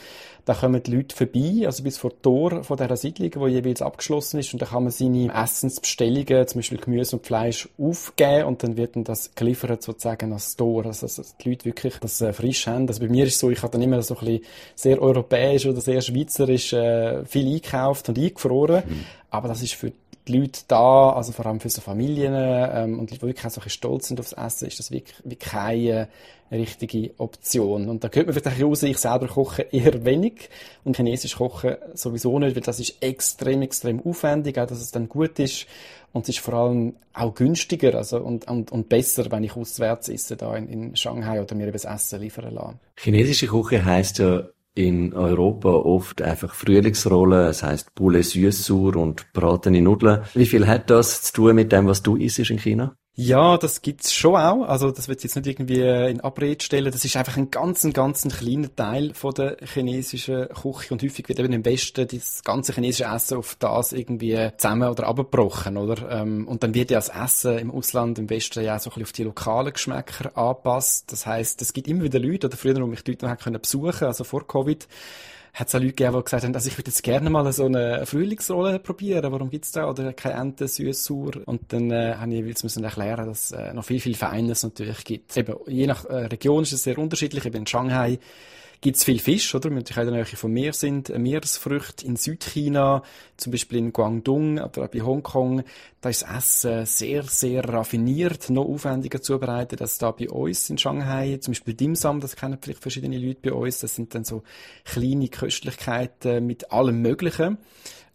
da 0.44 0.52
kommen 0.52 0.82
die 0.82 0.94
Leute 0.94 1.16
vorbei, 1.16 1.62
also 1.64 1.82
bis 1.82 1.96
vor 1.96 2.10
Tor 2.20 2.64
von 2.64 2.76
dieser 2.76 2.96
Siedlung, 2.96 3.30
wo 3.36 3.46
jeweils 3.46 3.80
abgeschlossen 3.80 4.40
ist. 4.40 4.52
Und 4.52 4.60
da 4.60 4.66
kann 4.66 4.82
man 4.82 4.92
seine 4.92 5.32
Essensbestellungen, 5.32 6.46
zum 6.46 6.58
Beispiel 6.58 6.78
Gemüse 6.78 7.16
und 7.16 7.26
Fleisch, 7.26 7.68
aufgeben. 7.78 8.44
Und 8.44 8.62
dann 8.62 8.76
wird 8.76 8.96
dann 8.96 9.04
das 9.04 9.34
geliefert 9.34 9.82
sozusagen 9.82 10.32
als 10.32 10.56
Tor, 10.56 10.84
also 10.84 11.06
dass 11.06 11.36
die 11.38 11.48
Leute 11.48 11.64
wirklich 11.64 11.98
das 11.98 12.20
äh, 12.20 12.32
frisch 12.32 12.66
haben. 12.66 12.86
Also 12.88 13.00
bei 13.00 13.08
mir 13.08 13.24
ist 13.24 13.34
es 13.34 13.40
so, 13.40 13.50
ich 13.50 13.62
habe 13.62 13.72
dann 13.72 13.82
immer 13.82 14.02
so 14.02 14.14
ein 14.16 14.20
bisschen 14.26 14.44
sehr 14.74 15.00
europäisch 15.00 15.66
oder 15.66 15.80
sehr 15.80 16.00
schweizerisch 16.02 16.72
äh, 16.72 17.24
viel 17.24 17.46
eingekauft 17.46 18.08
und 18.08 18.18
eingefroren, 18.18 18.82
mhm. 18.86 19.04
aber 19.30 19.48
das 19.48 19.62
ist 19.62 19.74
für 19.74 19.92
die 20.26 20.38
Leute 20.38 20.60
da, 20.68 21.10
also 21.10 21.32
vor 21.32 21.46
allem 21.46 21.60
für 21.60 21.68
so 21.68 21.80
Familien 21.80 22.34
ähm, 22.36 22.98
und 22.98 23.10
die 23.10 23.20
wirklich 23.20 23.44
auch 23.44 23.50
so 23.50 23.60
ein 23.60 23.68
stolz 23.68 24.08
sind 24.08 24.20
aufs 24.20 24.32
Essen, 24.32 24.68
ist 24.68 24.78
das 24.78 24.90
wirklich, 24.90 25.16
wirklich 25.24 25.38
keine 25.38 26.08
richtige 26.50 27.12
Option. 27.18 27.88
Und 27.88 28.04
da 28.04 28.08
könnte 28.08 28.32
man 28.32 28.40
vielleicht 28.40 28.62
raus, 28.62 28.82
ich 28.82 28.98
selber 28.98 29.28
koche 29.28 29.62
eher 29.62 30.04
wenig 30.04 30.48
und 30.84 30.96
chinesisch 30.96 31.36
kochen 31.36 31.76
sowieso 31.94 32.38
nicht, 32.38 32.56
weil 32.56 32.62
das 32.62 32.80
ist 32.80 33.02
extrem, 33.02 33.62
extrem 33.62 34.00
aufwendig, 34.04 34.58
auch 34.58 34.66
dass 34.66 34.80
es 34.80 34.90
dann 34.90 35.08
gut 35.08 35.38
ist 35.38 35.66
und 36.12 36.22
es 36.22 36.30
ist 36.30 36.38
vor 36.38 36.54
allem 36.54 36.94
auch 37.12 37.34
günstiger 37.34 37.94
also, 37.96 38.18
und, 38.18 38.48
und, 38.48 38.70
und 38.70 38.88
besser, 38.88 39.30
wenn 39.30 39.42
ich 39.44 39.56
auswärts 39.56 40.08
esse, 40.08 40.36
da 40.36 40.56
in, 40.56 40.68
in 40.68 40.96
Shanghai 40.96 41.42
oder 41.42 41.54
mir 41.54 41.70
das 41.72 41.84
Essen 41.84 42.20
liefern 42.20 42.54
lasse. 42.54 42.78
Chinesische 42.96 43.48
Küche 43.48 43.84
heisst 43.84 44.18
ja 44.18 44.44
in 44.74 45.14
Europa 45.14 45.68
oft 45.68 46.20
einfach 46.20 46.54
Frühlingsrollen, 46.54 47.46
es 47.46 47.62
heißt 47.62 47.94
Poulet 47.94 48.24
süß-sauer 48.24 48.96
und 48.96 49.32
bratene 49.32 49.80
Nudeln. 49.80 50.22
Wie 50.34 50.46
viel 50.46 50.66
hat 50.66 50.90
das 50.90 51.22
zu 51.22 51.32
tun 51.32 51.54
mit 51.54 51.72
dem, 51.72 51.86
was 51.86 52.02
du 52.02 52.16
isst 52.16 52.38
in 52.38 52.58
China? 52.58 52.96
Ja, 53.16 53.58
das 53.58 53.80
gibt's 53.80 54.12
schon 54.12 54.34
auch. 54.34 54.64
Also 54.64 54.90
das 54.90 55.06
wird 55.06 55.22
jetzt 55.22 55.36
nicht 55.36 55.46
irgendwie 55.46 55.82
in 55.82 56.20
Abrede 56.20 56.64
stellen. 56.64 56.90
Das 56.90 57.04
ist 57.04 57.16
einfach 57.16 57.36
ein 57.36 57.48
ganz, 57.48 57.86
ganz 57.92 58.26
kleiner 58.26 58.74
Teil 58.74 59.14
von 59.14 59.32
der 59.34 59.56
chinesischen 59.62 60.48
Küche 60.48 60.92
und 60.92 61.00
häufig 61.00 61.28
wird 61.28 61.38
eben 61.38 61.52
im 61.52 61.64
Westen 61.64 62.08
das 62.08 62.42
ganze 62.42 62.72
chinesische 62.74 63.04
Essen 63.04 63.38
auf 63.38 63.54
das 63.60 63.92
irgendwie 63.92 64.50
zusammen 64.56 64.88
oder 64.88 65.06
abgebrochen, 65.06 65.76
oder? 65.76 66.10
Ähm, 66.10 66.48
und 66.48 66.64
dann 66.64 66.74
wird 66.74 66.90
ja 66.90 66.98
das 66.98 67.08
Essen 67.08 67.56
im 67.58 67.70
Ausland, 67.70 68.18
im 68.18 68.28
Westen 68.28 68.64
ja 68.64 68.74
auch 68.74 68.80
so 68.80 68.90
ein 68.90 68.94
bisschen 68.94 69.04
auf 69.04 69.12
die 69.12 69.22
lokalen 69.22 69.72
Geschmäcker 69.72 70.36
angepasst. 70.36 71.12
Das 71.12 71.24
heißt, 71.24 71.62
es 71.62 71.72
gibt 71.72 71.86
immer 71.86 72.02
wieder 72.02 72.18
Leute, 72.18 72.48
oder 72.48 72.56
früher, 72.56 72.82
wo 72.82 72.86
mich 72.86 73.04
die 73.04 73.12
Leute 73.12 73.26
noch 73.28 73.60
besuchen, 73.60 74.08
also 74.08 74.24
vor 74.24 74.44
Covid, 74.44 74.88
hat 75.54 75.68
es 75.68 75.74
auch 75.74 75.78
Leute 75.78 75.92
gegeben, 75.92 76.16
die 76.16 76.24
gesagt 76.24 76.44
haben, 76.44 76.54
also 76.54 76.68
ich 76.68 76.76
würde 76.76 76.90
jetzt 76.90 77.02
gerne 77.04 77.30
mal 77.30 77.50
so 77.52 77.66
eine 77.66 78.04
Frühlingsrolle 78.06 78.80
probieren, 78.80 79.30
warum 79.30 79.50
gibt's 79.50 79.70
da? 79.70 79.88
Oder 79.88 80.12
keine 80.12 80.40
Ente, 80.40 80.66
süß, 80.66 81.04
sauer. 81.04 81.32
Und 81.46 81.72
dann 81.72 81.92
äh, 81.92 82.16
habe 82.16 82.30
ich 82.32 82.38
jeweils 82.38 82.64
müssen 82.64 82.82
erklären, 82.82 83.26
dass 83.26 83.50
es 83.50 83.52
äh, 83.52 83.72
noch 83.72 83.84
viel, 83.84 84.00
viel 84.00 84.16
Feines 84.16 84.64
natürlich 84.64 85.04
gibt. 85.04 85.36
Eben, 85.36 85.56
je 85.68 85.86
nach 85.86 86.04
äh, 86.06 86.26
Region 86.26 86.64
ist 86.64 86.72
es 86.72 86.82
sehr 86.82 86.98
unterschiedlich, 86.98 87.46
eben 87.46 87.58
in 87.58 87.66
Shanghai 87.66 88.18
gibt 88.80 88.96
es 88.96 89.04
viel 89.04 89.18
Fisch, 89.18 89.54
oder? 89.54 89.70
Wir 89.70 89.78
in 89.78 89.84
der 89.84 90.04
Nähe 90.10 90.24
vom 90.24 90.52
Meer 90.52 90.72
sind. 90.72 91.08
Meeresfrüchte 91.16 92.06
in 92.06 92.16
Südchina, 92.16 93.02
zum 93.36 93.52
Beispiel 93.52 93.78
in 93.78 93.92
Guangdong 93.92 94.58
oder 94.58 94.84
auch 94.84 94.88
bei 94.88 95.00
Hongkong, 95.00 95.64
da 96.00 96.10
ist 96.10 96.22
das 96.22 96.36
Essen 96.36 96.86
sehr, 96.86 97.22
sehr 97.22 97.64
raffiniert, 97.64 98.50
noch 98.50 98.66
aufwendiger 98.66 99.22
zubereitet 99.22 99.80
als 99.80 99.98
da 99.98 100.10
bei 100.10 100.28
uns 100.28 100.68
in 100.68 100.76
Shanghai. 100.76 101.38
Zum 101.38 101.52
Beispiel 101.52 101.74
Dim 101.74 101.94
Sum, 101.94 102.20
das 102.20 102.36
kennen 102.36 102.58
vielleicht 102.60 102.82
verschiedene 102.82 103.18
Leute 103.18 103.40
bei 103.42 103.52
uns. 103.52 103.80
Das 103.80 103.94
sind 103.94 104.14
dann 104.14 104.24
so 104.24 104.42
kleine 104.84 105.28
Köstlichkeiten 105.28 106.46
mit 106.46 106.70
allem 106.72 107.00
Möglichen, 107.00 107.58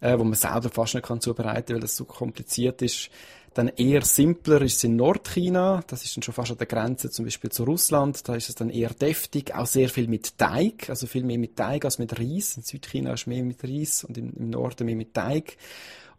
äh, 0.00 0.16
wo 0.18 0.24
man 0.24 0.34
selber 0.34 0.70
fast 0.70 0.94
nicht 0.94 1.06
kann 1.06 1.20
zubereiten, 1.20 1.74
weil 1.74 1.80
das 1.80 1.96
so 1.96 2.04
kompliziert 2.04 2.80
ist. 2.82 3.10
Dann 3.54 3.68
eher 3.68 4.02
simpler 4.02 4.62
ist 4.62 4.76
es 4.76 4.84
in 4.84 4.96
Nordchina. 4.96 5.82
Das 5.88 6.04
ist 6.04 6.16
dann 6.16 6.22
schon 6.22 6.34
fast 6.34 6.52
an 6.52 6.58
der 6.58 6.68
Grenze 6.68 7.10
zum 7.10 7.24
Beispiel 7.24 7.50
zu 7.50 7.64
Russland. 7.64 8.28
Da 8.28 8.36
ist 8.36 8.48
es 8.48 8.54
dann 8.54 8.70
eher 8.70 8.90
deftig. 8.90 9.54
Auch 9.54 9.66
sehr 9.66 9.88
viel 9.88 10.06
mit 10.06 10.38
Teig. 10.38 10.88
Also 10.88 11.06
viel 11.08 11.24
mehr 11.24 11.38
mit 11.38 11.56
Teig 11.56 11.84
als 11.84 11.98
mit 11.98 12.18
Reis. 12.18 12.56
In 12.56 12.62
Südchina 12.62 13.12
ist 13.12 13.26
mehr 13.26 13.42
mit 13.42 13.64
Reis 13.64 14.04
und 14.04 14.16
im 14.16 14.50
Norden 14.50 14.86
mehr 14.86 14.96
mit 14.96 15.14
Teig. 15.14 15.56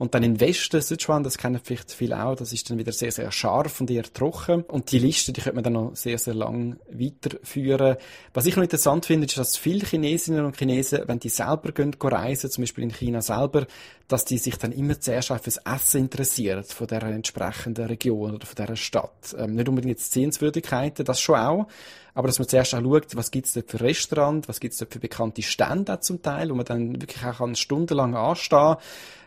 Und 0.01 0.15
dann 0.15 0.23
im 0.23 0.39
Westen, 0.39 0.81
Sichuan, 0.81 1.21
das 1.21 1.37
kennen 1.37 1.61
vielleicht 1.63 1.91
viele 1.91 2.25
auch, 2.25 2.33
das 2.33 2.51
ist 2.53 2.67
dann 2.67 2.79
wieder 2.79 2.91
sehr, 2.91 3.11
sehr 3.11 3.31
scharf 3.31 3.81
und 3.81 3.91
eher 3.91 4.01
trocken. 4.01 4.63
Und 4.63 4.91
die 4.91 4.97
Liste, 4.97 5.31
die 5.31 5.41
könnte 5.41 5.53
man 5.53 5.63
dann 5.63 5.73
noch 5.73 5.95
sehr, 5.95 6.17
sehr 6.17 6.33
lang 6.33 6.79
weiterführen. 6.89 7.97
Was 8.33 8.47
ich 8.47 8.55
noch 8.55 8.63
interessant 8.63 9.05
finde, 9.05 9.27
ist, 9.27 9.37
dass 9.37 9.57
viele 9.57 9.85
Chinesinnen 9.85 10.43
und 10.43 10.57
Chinesen, 10.57 11.03
wenn 11.05 11.19
die 11.19 11.29
selber 11.29 11.71
gehen, 11.71 11.95
reisen, 12.01 12.49
zum 12.49 12.63
Beispiel 12.63 12.85
in 12.85 12.89
China 12.89 13.21
selber, 13.21 13.67
dass 14.07 14.25
die 14.25 14.39
sich 14.39 14.57
dann 14.57 14.71
immer 14.71 14.99
zuerst 14.99 15.31
auf 15.31 15.41
das 15.41 15.57
Essen 15.57 16.01
interessieren 16.01 16.63
von 16.63 16.87
der 16.87 17.03
entsprechenden 17.03 17.85
Region 17.85 18.33
oder 18.33 18.47
von 18.47 18.55
der 18.55 18.75
Stadt. 18.75 19.35
Ähm, 19.37 19.53
nicht 19.53 19.69
unbedingt 19.69 19.99
jetzt 19.99 20.13
Sehenswürdigkeiten, 20.13 21.05
das 21.05 21.21
schon 21.21 21.35
auch, 21.35 21.67
aber 22.13 22.27
dass 22.27 22.39
man 22.39 22.47
zuerst 22.47 22.75
auch 22.75 22.81
schaut, 22.81 23.15
was 23.15 23.31
gibt's 23.31 23.53
dort 23.53 23.69
für 23.69 23.81
Restaurant, 23.81 24.47
was 24.47 24.59
gibt's 24.59 24.77
dort 24.77 24.93
für 24.93 24.99
bekannte 24.99 25.41
Stände 25.41 25.99
zum 25.99 26.21
Teil, 26.21 26.49
wo 26.49 26.55
man 26.55 26.65
dann 26.65 27.01
wirklich 27.01 27.23
auch 27.23 27.55
stundenlang 27.55 28.15
anstehen 28.15 28.77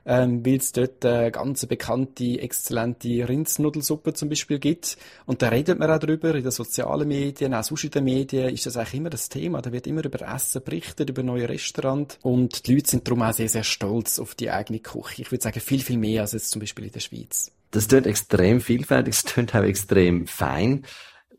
ähm, 0.06 0.44
weil 0.44 0.56
es 0.56 0.72
dort 0.72 1.04
eine 1.04 1.30
ganz 1.30 1.64
bekannte, 1.66 2.40
exzellente 2.40 3.28
Rindsnudelsuppe 3.28 4.12
zum 4.12 4.28
Beispiel 4.28 4.58
gibt. 4.58 4.96
Und 5.26 5.42
da 5.42 5.48
redet 5.48 5.78
man 5.78 5.90
auch 5.90 5.98
drüber 5.98 6.34
in 6.34 6.42
den 6.42 6.50
sozialen 6.50 7.08
Medien, 7.08 7.54
auch 7.54 7.64
sonst 7.64 7.84
in 7.84 7.90
den 7.90 8.04
Medien 8.04 8.52
ist 8.52 8.66
das 8.66 8.76
eigentlich 8.76 8.94
immer 8.94 9.10
das 9.10 9.28
Thema. 9.28 9.62
Da 9.62 9.72
wird 9.72 9.86
immer 9.86 10.04
über 10.04 10.20
Essen 10.20 10.62
berichtet, 10.62 11.10
über 11.10 11.22
neue 11.22 11.48
Restaurants. 11.48 12.18
Und 12.22 12.66
die 12.66 12.74
Leute 12.74 12.90
sind 12.90 13.08
darum 13.08 13.22
auch 13.22 13.32
sehr, 13.32 13.48
sehr 13.48 13.64
stolz 13.64 14.18
auf 14.18 14.34
die 14.34 14.50
eigene 14.50 14.80
Küche. 14.80 15.22
Ich 15.22 15.32
würde 15.32 15.42
sagen, 15.42 15.60
viel, 15.60 15.80
viel 15.80 15.98
mehr 15.98 16.22
als 16.22 16.32
jetzt 16.32 16.50
zum 16.50 16.60
Beispiel 16.60 16.86
in 16.86 16.92
der 16.92 17.00
Schweiz. 17.00 17.50
Das 17.70 17.88
klingt 17.88 18.06
extrem 18.06 18.60
vielfältig, 18.60 19.14
es 19.14 19.24
klingt 19.24 19.54
auch 19.54 19.62
extrem 19.62 20.28
fein. 20.28 20.84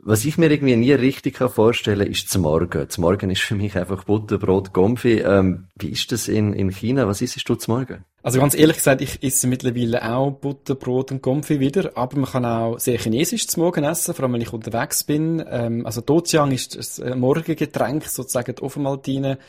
Was 0.07 0.23
ich 0.23 0.37
mir 0.37 0.51
irgendwie 0.51 0.75
nie 0.75 0.91
richtig 0.91 1.39
vorstellen 1.39 1.97
kann, 1.97 2.11
ist 2.11 2.29
zum 2.29 2.43
Morgen. 2.43 2.87
Zum 2.87 3.01
Morgen 3.01 3.31
ist 3.31 3.41
für 3.41 3.55
mich 3.55 3.75
einfach 3.75 4.03
Butterbrot, 4.03 4.71
Gomfi. 4.71 5.17
Ähm, 5.21 5.65
wie 5.79 5.89
ist 5.89 6.11
das 6.11 6.27
in, 6.27 6.53
in 6.53 6.69
China? 6.69 7.07
Was 7.07 7.23
isst 7.23 7.49
du 7.49 7.55
zum 7.55 7.73
Morgen? 7.73 8.05
Also 8.21 8.39
ganz 8.39 8.53
ehrlich 8.53 8.77
gesagt, 8.77 9.01
ich 9.01 9.23
esse 9.23 9.47
mittlerweile 9.47 10.07
auch 10.07 10.29
Butterbrot 10.29 11.11
und 11.11 11.23
Gomfi 11.23 11.59
wieder, 11.59 11.93
aber 11.95 12.17
man 12.19 12.29
kann 12.29 12.45
auch 12.45 12.77
sehr 12.77 12.99
chinesisch 12.99 13.47
zum 13.47 13.63
Morgen 13.63 13.83
essen, 13.83 14.13
vor 14.13 14.25
allem 14.25 14.33
wenn 14.33 14.41
ich 14.41 14.53
unterwegs 14.53 15.03
bin. 15.03 15.43
Ähm, 15.49 15.87
also 15.87 16.01
Dojiang 16.01 16.51
ist 16.51 16.75
das 16.77 17.01
Morgengetränk, 17.15 18.05
sozusagen 18.05 18.53
die 18.53 18.61
Ofenmaltine 18.61 19.39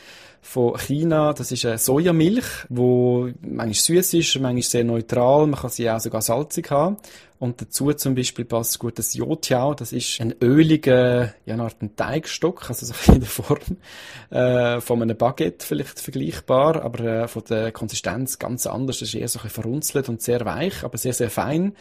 von 0.46 0.78
China. 0.78 1.32
Das 1.32 1.50
ist 1.50 1.66
eine 1.66 1.76
Sojamilch, 1.76 2.46
wo 2.68 3.28
manchmal 3.40 3.74
süß 3.74 4.14
ist, 4.14 4.38
manchmal 4.38 4.62
sehr 4.62 4.84
neutral. 4.84 5.46
Man 5.48 5.60
kann 5.60 5.70
sie 5.70 5.90
auch 5.90 6.00
sogar 6.00 6.22
salzig 6.22 6.70
haben. 6.70 6.96
Und 7.38 7.60
dazu 7.60 7.92
zum 7.92 8.14
Beispiel 8.14 8.46
passt 8.46 8.78
gut 8.78 8.98
das 8.98 9.12
Yotiao. 9.12 9.74
Das 9.74 9.92
ist 9.92 10.20
ein 10.20 10.34
öliger, 10.40 11.34
ja, 11.44 11.54
eine 11.54 11.64
Art 11.64 11.76
Teigstock, 11.96 12.68
also 12.68 12.86
so 12.86 13.12
in 13.12 13.20
der 13.20 13.28
Form 13.28 13.58
äh, 14.30 14.80
von 14.80 15.02
einem 15.02 15.16
Baguette 15.16 15.66
vielleicht 15.66 16.00
vergleichbar, 16.00 16.82
aber 16.82 17.04
äh, 17.04 17.28
von 17.28 17.42
der 17.48 17.72
Konsistenz 17.72 18.38
ganz 18.38 18.66
anders. 18.66 19.00
Das 19.00 19.08
ist 19.08 19.14
eher 19.14 19.28
so 19.28 19.40
ein 19.40 19.50
verrunzelt 19.50 20.08
und 20.08 20.22
sehr 20.22 20.44
weich, 20.46 20.82
aber 20.82 20.96
sehr, 20.96 21.12
sehr 21.12 21.28
fein. 21.28 21.74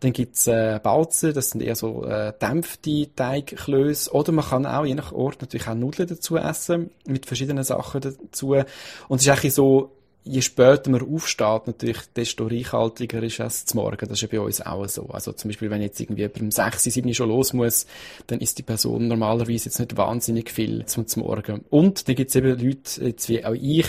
Dann 0.00 0.12
gibt's 0.12 0.46
äh, 0.46 0.80
Balzen, 0.82 1.34
das 1.34 1.50
sind 1.50 1.62
eher 1.62 1.76
so 1.76 2.04
äh, 2.06 2.32
dämpfte 2.40 3.14
Teigklöße. 3.14 4.12
Oder 4.12 4.32
man 4.32 4.44
kann 4.46 4.66
auch, 4.66 4.86
je 4.86 4.94
nach 4.94 5.12
Ort, 5.12 5.42
natürlich 5.42 5.68
auch 5.68 5.74
Nudeln 5.74 6.08
dazu 6.08 6.36
essen, 6.36 6.90
mit 7.06 7.26
verschiedenen 7.26 7.64
Sachen 7.64 8.00
dazu. 8.20 8.54
Und 8.54 9.16
es 9.16 9.22
ist 9.22 9.28
eigentlich 9.28 9.54
so 9.54 9.92
je 10.24 10.40
später 10.40 10.90
man 10.90 11.02
aufsteht, 11.02 11.66
natürlich, 11.66 12.00
desto 12.14 12.46
reichhaltiger 12.46 13.22
ist 13.22 13.40
es 13.40 13.64
zum 13.66 13.80
Morgen. 13.80 14.08
Das 14.08 14.10
ist 14.10 14.22
ja 14.22 14.28
bei 14.30 14.40
uns 14.40 14.60
auch 14.60 14.88
so. 14.88 15.08
Also 15.08 15.32
zum 15.32 15.50
Beispiel, 15.50 15.70
wenn 15.70 15.82
jetzt 15.82 16.00
irgendwie 16.00 16.28
um 16.40 16.50
6, 16.50 16.84
7 16.84 17.14
schon 17.14 17.28
los 17.28 17.52
muss, 17.52 17.86
dann 18.26 18.40
ist 18.40 18.58
die 18.58 18.62
Person 18.62 19.08
normalerweise 19.08 19.66
jetzt 19.66 19.78
nicht 19.78 19.96
wahnsinnig 19.96 20.50
viel 20.50 20.84
zum 20.86 21.06
Morgen. 21.16 21.64
Und 21.70 22.08
dann 22.08 22.14
gibt 22.14 22.30
es 22.30 22.36
eben 22.36 22.48
Leute, 22.48 23.04
jetzt 23.04 23.28
wie 23.28 23.44
auch 23.44 23.54
ich, 23.54 23.86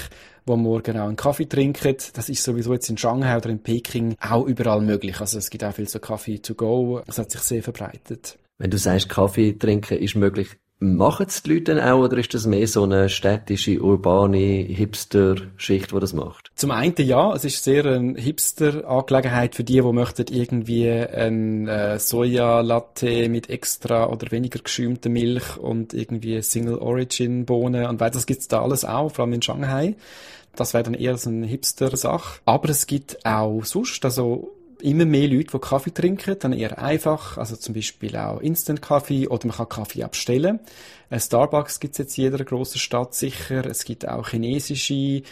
die 0.48 0.58
morgen 0.58 0.98
auch 0.98 1.08
einen 1.08 1.16
Kaffee 1.16 1.46
trinken. 1.46 1.96
Das 2.14 2.30
ist 2.30 2.44
sowieso 2.44 2.74
jetzt 2.74 2.90
in 2.90 2.98
Shanghai 2.98 3.38
oder 3.38 3.50
in 3.50 3.60
Peking 3.60 4.16
auch 4.20 4.46
überall 4.46 4.82
möglich. 4.82 5.20
Also 5.20 5.38
es 5.38 5.50
gibt 5.50 5.64
auch 5.64 5.74
viel 5.74 5.88
so 5.88 6.00
Kaffee 6.00 6.40
to 6.40 6.56
go. 6.56 7.02
Das 7.06 7.18
hat 7.18 7.32
sich 7.32 7.42
sehr 7.42 7.64
verbreitet. 7.64 8.38
Wenn 8.58 8.72
du 8.72 8.78
sagst, 8.78 9.10
Kaffee 9.10 9.54
trinken 9.54 9.98
ist 9.98 10.16
möglich, 10.16 10.50
Machen 10.84 11.28
es 11.30 11.42
die 11.44 11.54
Leute 11.54 11.76
dann 11.76 11.80
auch, 11.80 12.04
oder 12.04 12.18
ist 12.18 12.34
das 12.34 12.46
mehr 12.46 12.68
so 12.68 12.84
eine 12.84 13.08
städtische, 13.08 13.82
urbane 13.82 14.38
Hipster-Schicht, 14.38 15.94
die 15.94 16.00
das 16.00 16.12
macht? 16.12 16.52
Zum 16.56 16.72
einen 16.72 16.94
ja, 16.98 17.34
es 17.34 17.46
ist 17.46 17.64
sehr 17.64 17.86
eine 17.86 18.20
Hipster-Angelegenheit 18.20 19.56
für 19.56 19.64
die, 19.64 19.80
die 19.80 19.94
möchten 19.94 20.26
irgendwie 20.30 20.90
ein 20.90 21.70
äh, 21.70 21.98
Soja-Latte 22.00 23.30
mit 23.30 23.50
extra 23.50 24.10
oder 24.10 24.30
weniger 24.32 24.60
geschäumter 24.60 25.10
Milch 25.10 25.56
und 25.56 25.94
irgendwie 25.94 26.42
Single-Origin-Bohnen 26.42 27.86
und 27.86 28.02
weiter. 28.02 28.16
Das 28.16 28.26
gibt's 28.26 28.50
da 28.50 28.62
alles 28.62 28.84
auch, 28.84 29.10
vor 29.10 29.24
allem 29.24 29.36
in 29.36 29.42
Shanghai. 29.42 29.96
Das 30.58 30.74
wäre 30.74 30.84
dann 30.84 30.96
eher 30.96 31.18
so 31.18 31.30
eine 31.30 31.48
Hipster-Sache. 31.48 32.42
Aber 32.44 32.68
es 32.68 32.88
gibt 32.88 33.26
auch 33.26 33.64
sonst, 33.64 34.04
also 34.04 34.52
immer 34.82 35.06
mehr 35.06 35.28
Leute, 35.28 35.52
die 35.54 35.60
Kaffee 35.60 35.94
trinken, 35.94 36.38
dann 36.40 36.54
eher 36.54 36.80
einfach, 36.80 37.38
also 37.38 37.56
zum 37.56 37.74
Beispiel 37.74 38.16
auch 38.18 38.40
Instant-Kaffee 38.40 39.28
oder 39.28 39.48
man 39.48 39.58
kann 39.58 39.70
Kaffee 39.70 40.04
abstellen. 40.04 40.60
Ein 41.10 41.20
Starbucks 41.20 41.80
gibt 41.80 41.94
es 41.94 42.00
jetzt 42.00 42.18
in 42.18 42.26
jeder 42.26 42.44
grossen 42.44 42.80
Stadt 42.80 43.14
sicher. 43.14 43.66
Es 43.66 43.86
gibt 43.86 44.08
auch 44.08 44.30
chinesische 44.30 45.24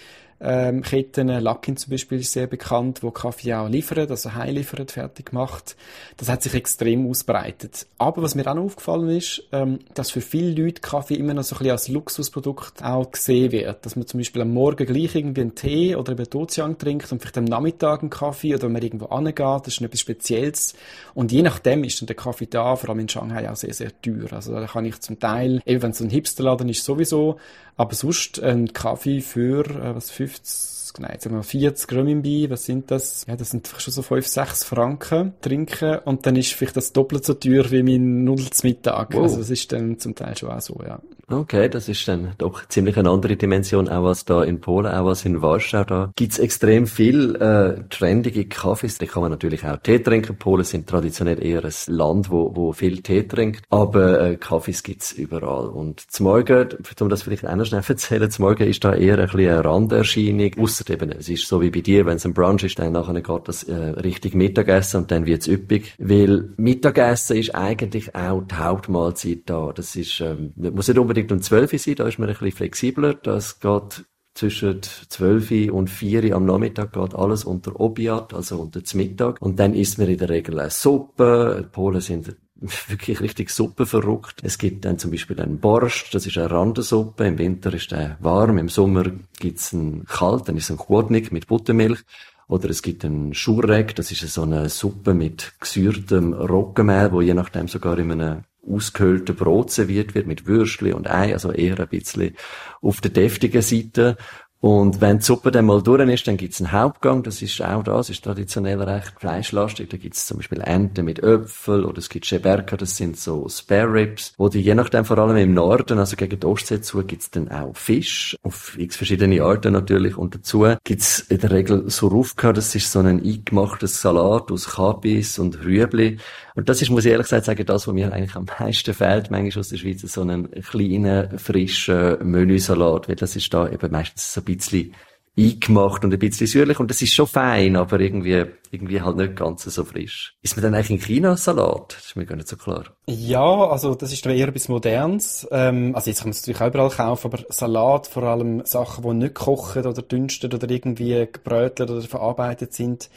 ähm, 0.41 0.81
Ketten. 0.81 1.27
Luckin 1.27 1.77
zum 1.77 1.91
Beispiel 1.91 2.19
ist 2.19 2.33
sehr 2.33 2.47
bekannt, 2.47 3.03
wo 3.03 3.11
Kaffee 3.11 3.53
auch 3.53 3.69
liefert, 3.69 4.09
also 4.09 4.33
heimliefert, 4.33 4.91
fertig 4.91 5.33
macht. 5.33 5.75
Das 6.17 6.29
hat 6.29 6.41
sich 6.41 6.53
extrem 6.53 7.07
ausbreitet. 7.07 7.85
Aber 7.97 8.21
was 8.21 8.35
mir 8.35 8.47
auch 8.47 8.55
noch 8.55 8.63
aufgefallen 8.63 9.09
ist, 9.09 9.43
ähm, 9.51 9.79
dass 9.93 10.11
für 10.11 10.21
viele 10.21 10.63
Leute 10.63 10.81
Kaffee 10.81 11.15
immer 11.15 11.33
noch 11.33 11.43
so 11.43 11.55
ein 11.55 11.59
bisschen 11.59 11.71
als 11.71 11.87
Luxusprodukt 11.87 12.83
auch 12.83 13.11
gesehen 13.11 13.51
wird. 13.51 13.85
Dass 13.85 13.95
man 13.95 14.07
zum 14.07 14.19
Beispiel 14.19 14.41
am 14.41 14.53
Morgen 14.53 14.85
gleich 14.85 15.15
irgendwie 15.15 15.41
einen 15.41 15.55
Tee 15.55 15.95
oder 15.95 16.13
einen 16.13 16.29
Doziang 16.29 16.77
trinkt 16.77 17.11
und 17.11 17.21
vielleicht 17.21 17.37
am 17.37 17.45
Nachmittag 17.45 18.01
einen 18.01 18.09
Kaffee 18.09 18.55
oder 18.55 18.63
wenn 18.63 18.73
man 18.73 18.81
irgendwo 18.81 19.05
angeht, 19.05 19.37
das 19.37 19.67
ist 19.67 19.81
etwas 19.81 19.99
Spezielles. 19.99 20.73
Und 21.13 21.31
je 21.31 21.41
nachdem 21.41 21.83
ist 21.83 22.01
dann 22.01 22.07
der 22.07 22.15
Kaffee 22.15 22.47
da, 22.47 22.75
vor 22.75 22.89
allem 22.89 22.99
in 22.99 23.09
Shanghai 23.09 23.49
auch 23.49 23.55
sehr, 23.55 23.73
sehr 23.73 23.91
teuer. 24.01 24.33
Also 24.33 24.53
da 24.53 24.65
kann 24.65 24.85
ich 24.85 24.99
zum 25.01 25.19
Teil, 25.19 25.61
eben 25.65 25.81
wenn 25.83 25.91
es 25.91 26.01
ein 26.01 26.09
Hipsterladen 26.09 26.69
ist, 26.69 26.83
sowieso, 26.83 27.37
aber 27.77 27.95
sonst 27.95 28.41
ein 28.41 28.73
Kaffee 28.73 29.21
für, 29.21 29.65
äh, 29.65 29.95
was, 29.95 30.11
50, 30.31 30.99
nein, 30.99 31.17
sagen 31.19 31.35
wir 31.35 31.43
40 31.43 31.91
Renminbi, 31.91 32.49
was 32.49 32.65
sind 32.65 32.91
das? 32.91 33.25
Ja, 33.27 33.35
das 33.35 33.51
sind 33.51 33.67
schon 33.77 33.93
so 33.93 34.01
5, 34.01 34.25
6 34.25 34.63
Franken 34.63 35.33
trinken 35.41 35.99
und 36.05 36.25
dann 36.25 36.35
ist 36.35 36.53
vielleicht 36.53 36.77
das 36.77 36.93
doppelt 36.93 37.25
so 37.25 37.33
teuer 37.33 37.69
wie 37.71 37.83
mein 37.83 38.23
Nudel 38.23 38.49
zum 38.49 38.69
Mittag. 38.69 39.13
Wow. 39.13 39.23
Also 39.23 39.37
das 39.37 39.49
ist 39.49 39.71
dann 39.71 39.99
zum 39.99 40.15
Teil 40.15 40.37
schon 40.37 40.49
auch 40.49 40.61
so, 40.61 40.79
ja. 40.85 40.99
Okay, 41.31 41.69
das 41.69 41.87
ist 41.87 42.05
dann 42.07 42.33
doch 42.37 42.67
ziemlich 42.67 42.97
eine 42.97 43.09
andere 43.09 43.37
Dimension, 43.37 43.87
auch 43.87 44.03
was 44.03 44.25
da 44.25 44.43
in 44.43 44.59
Polen, 44.59 44.91
auch 44.91 45.05
was 45.05 45.23
in 45.23 45.41
Warschau. 45.41 45.85
Da 45.85 46.11
gibt's 46.15 46.39
extrem 46.39 46.87
viel 46.87 47.35
äh, 47.35 47.83
trendige 47.89 48.45
Kaffees. 48.45 48.97
Da 48.97 49.05
kann 49.05 49.21
man 49.21 49.31
natürlich 49.31 49.65
auch 49.65 49.77
Tee 49.77 49.99
trinken. 49.99 50.35
Polen 50.35 50.65
sind 50.65 50.87
traditionell 50.87 51.41
eher 51.41 51.63
ein 51.63 51.73
Land, 51.87 52.29
wo, 52.29 52.53
wo 52.53 52.73
viel 52.73 53.01
Tee 53.01 53.23
trinkt. 53.23 53.63
Aber 53.69 54.21
äh, 54.21 54.35
Kaffees 54.35 54.83
gibt's 54.83 55.13
überall. 55.13 55.67
Und 55.69 56.01
zum 56.11 56.25
Morgen, 56.25 56.69
um 56.99 57.09
das 57.09 57.23
vielleicht 57.23 57.47
auch 57.47 57.55
noch 57.55 57.65
schnell 57.65 57.83
erzählen, 57.87 58.29
zum 58.29 58.45
Morgen 58.45 58.67
ist 58.67 58.83
da 58.83 58.93
eher 58.93 59.17
ein 59.17 59.25
bisschen 59.25 59.51
eine 59.51 59.63
Randerscheinung. 59.63 60.51
Ausser 60.59 60.89
eben, 60.89 61.11
es 61.11 61.29
ist 61.29 61.47
so 61.47 61.61
wie 61.61 61.69
bei 61.69 61.79
dir, 61.81 62.05
wenn 62.05 62.17
es 62.17 62.25
ein 62.25 62.33
Brunch 62.33 62.63
ist, 62.63 62.77
dann 62.77 62.91
nachher 62.91 63.13
geht 63.21 63.47
das 63.47 63.63
äh, 63.63 63.73
richtig 63.73 64.35
Mittagessen 64.35 65.01
und 65.01 65.11
dann 65.11 65.25
wird's 65.25 65.47
üppig. 65.47 65.93
Weil 65.97 66.49
Mittagessen 66.57 67.37
ist 67.37 67.55
eigentlich 67.55 68.13
auch 68.15 68.41
die 68.41 68.55
Hauptmahlzeit 68.55 69.43
da. 69.45 69.71
Das 69.73 69.95
ist, 69.95 70.19
ähm, 70.19 70.51
muss 70.57 70.89
nicht 70.89 70.97
unbedingt 70.97 71.20
um 71.29 71.41
12 71.41 71.73
Uhr 71.73 71.79
sein, 71.79 71.95
da 71.95 72.07
ist 72.07 72.19
man 72.19 72.29
ein 72.29 72.35
bisschen 72.35 72.53
flexibler. 72.53 73.13
Das 73.15 73.59
geht 73.59 74.05
zwischen 74.33 74.81
12 74.81 75.71
und 75.71 75.89
4 75.89 76.35
am 76.35 76.45
Nachmittag 76.45 76.93
geht 76.93 77.13
alles 77.15 77.43
unter 77.43 77.79
Obiat, 77.79 78.33
also 78.33 78.59
unter 78.59 78.81
Mittag. 78.93 79.41
Und 79.41 79.59
dann 79.59 79.73
isst 79.73 79.97
man 79.97 80.07
in 80.07 80.17
der 80.17 80.29
Regel 80.29 80.59
eine 80.59 80.69
Suppe. 80.69 81.63
Die 81.63 81.69
Polen 81.69 82.01
sind 82.01 82.35
wirklich 82.87 83.19
richtig 83.21 83.49
Suppe 83.49 83.85
verrückt. 83.85 84.41
Es 84.43 84.57
gibt 84.57 84.85
dann 84.85 84.99
zum 84.99 85.11
Beispiel 85.11 85.39
einen 85.41 85.59
Borscht, 85.59 86.13
das 86.13 86.25
ist 86.25 86.37
eine 86.37 86.51
Randensuppe. 86.51 87.25
Im 87.25 87.37
Winter 87.37 87.73
ist 87.73 87.91
der 87.91 88.17
warm, 88.21 88.57
im 88.57 88.69
Sommer 88.69 89.11
gibt's 89.39 89.73
einen 89.73 90.05
kalt, 90.05 90.47
dann 90.47 90.57
ist 90.57 90.65
es 90.65 90.71
ein 90.71 90.77
Chłodnik 90.77 91.31
mit 91.31 91.47
Buttermilch. 91.47 91.99
Oder 92.47 92.69
es 92.69 92.81
gibt 92.81 93.05
einen 93.05 93.33
Schurek, 93.33 93.95
das 93.95 94.11
ist 94.11 94.27
so 94.27 94.41
eine 94.41 94.67
Suppe 94.67 95.13
mit 95.13 95.53
gesührtem 95.59 96.33
Roggenmehl, 96.33 97.11
wo 97.13 97.21
je 97.21 97.33
nachdem 97.33 97.69
sogar 97.69 97.97
in 97.97 98.11
einem 98.11 98.43
ausgehöhlten 98.67 99.35
Brot 99.35 99.71
serviert 99.71 100.15
wird 100.15 100.27
mit 100.27 100.45
Würstchen 100.45 100.93
und 100.93 101.09
Ei, 101.09 101.33
also 101.33 101.51
eher 101.51 101.79
ein 101.79 101.87
bisschen 101.89 102.35
auf 102.81 103.01
der 103.01 103.11
deftigen 103.11 103.61
Seite. 103.61 104.17
Und 104.61 105.01
wenn 105.01 105.17
die 105.17 105.23
Suppe 105.23 105.49
dann 105.49 105.65
mal 105.65 105.81
durch 105.81 106.07
ist, 106.07 106.27
dann 106.27 106.37
gibt's 106.37 106.61
einen 106.61 106.71
Hauptgang. 106.71 107.23
Das 107.23 107.41
ist 107.41 107.63
auch 107.63 107.81
das, 107.81 108.11
ist 108.11 108.23
traditionell 108.23 108.79
recht 108.79 109.13
fleischlastig. 109.17 109.89
Da 109.89 109.97
gibt's 109.97 110.27
zum 110.27 110.37
Beispiel 110.37 110.61
Ente 110.61 111.01
mit 111.01 111.17
Äpfel 111.17 111.83
oder 111.83 111.97
es 111.97 112.09
gibt 112.09 112.27
Scheberka, 112.27 112.77
das 112.77 112.95
sind 112.95 113.17
so 113.17 113.49
Spare 113.49 113.91
Ribs. 113.91 114.35
Oder 114.37 114.57
je 114.57 114.75
nachdem, 114.75 115.03
vor 115.03 115.17
allem 115.17 115.35
im 115.37 115.55
Norden, 115.55 115.97
also 115.97 116.15
gegen 116.15 116.39
die 116.39 116.45
Ostsee 116.45 116.79
zu, 116.79 117.03
gibt's 117.03 117.31
dann 117.31 117.49
auch 117.49 117.75
Fisch. 117.75 118.37
Auf 118.43 118.77
x 118.77 118.97
verschiedene 118.97 119.41
Arten 119.41 119.73
natürlich. 119.73 120.15
Und 120.15 120.35
dazu 120.35 120.67
gibt's 120.83 121.21
in 121.21 121.39
der 121.39 121.49
Regel 121.49 121.89
Surufka, 121.89 122.53
das 122.53 122.75
ist 122.75 122.91
so 122.91 122.99
ein 122.99 123.19
eingemachtes 123.19 123.99
Salat 123.99 124.51
aus 124.51 124.69
Kabis 124.69 125.39
und 125.39 125.65
Rüebli. 125.65 126.19
Und 126.53 126.69
das 126.69 126.81
ist, 126.81 126.89
muss 126.89 127.05
ich 127.05 127.11
ehrlich 127.11 127.25
gesagt 127.25 127.45
sagen, 127.45 127.65
das, 127.65 127.87
was 127.87 127.93
mir 127.93 128.11
eigentlich 128.11 128.35
am 128.35 128.45
meisten 128.59 128.93
fehlt, 128.93 129.31
manchmal 129.31 129.61
aus 129.61 129.69
der 129.69 129.77
Schweiz, 129.77 130.01
so 130.01 130.21
einen 130.21 130.51
kleinen, 130.51 131.39
frischen 131.39 132.17
Menüsalat, 132.29 133.07
weil 133.07 133.15
das 133.15 133.35
ist 133.35 133.51
da 133.53 133.67
eben 133.67 133.91
meistens 133.91 134.33
so 134.33 134.41
ein 134.41 134.50
bisschen 134.57 134.93
eingemacht 135.37 136.03
und 136.03 136.13
ein 136.13 136.19
bisschen 136.19 136.47
süßlich 136.47 136.79
und 136.79 136.89
das 136.89 137.01
ist 137.01 137.13
schon 137.13 137.27
fein, 137.27 137.75
aber 137.75 137.99
irgendwie, 137.99 138.45
irgendwie 138.69 139.01
halt 139.01 139.17
nicht 139.17 139.35
ganz 139.35 139.63
so 139.63 139.85
frisch. 139.85 140.35
Ist 140.41 140.57
man 140.57 140.63
dann 140.63 140.73
eigentlich 140.73 140.91
in 140.91 140.99
China 140.99 141.37
Salat? 141.37 141.95
Das 141.95 142.07
ist 142.07 142.15
mir 142.15 142.25
gar 142.25 142.35
nicht 142.35 142.49
so 142.49 142.57
klar. 142.57 142.85
Ja, 143.07 143.69
also 143.69 143.95
das 143.95 144.11
ist 144.11 144.25
eher 144.25 144.47
etwas 144.47 144.67
Modernes. 144.67 145.47
Ähm, 145.51 145.95
also 145.95 146.09
jetzt 146.09 146.19
kann 146.19 146.27
man 146.27 146.31
es 146.31 146.41
natürlich 146.41 146.61
auch 146.61 146.67
überall 146.67 146.89
kaufen, 146.89 147.27
aber 147.31 147.43
Salat, 147.49 148.07
vor 148.07 148.23
allem 148.23 148.65
Sachen, 148.65 149.03
die 149.03 149.13
nicht 149.13 149.35
kochen 149.35 149.85
oder 149.85 150.01
dünstet 150.01 150.53
oder 150.53 150.69
irgendwie 150.69 151.27
gebrötelt 151.31 151.89
oder 151.89 152.01
verarbeitet 152.01 152.73
sind, 152.73 153.09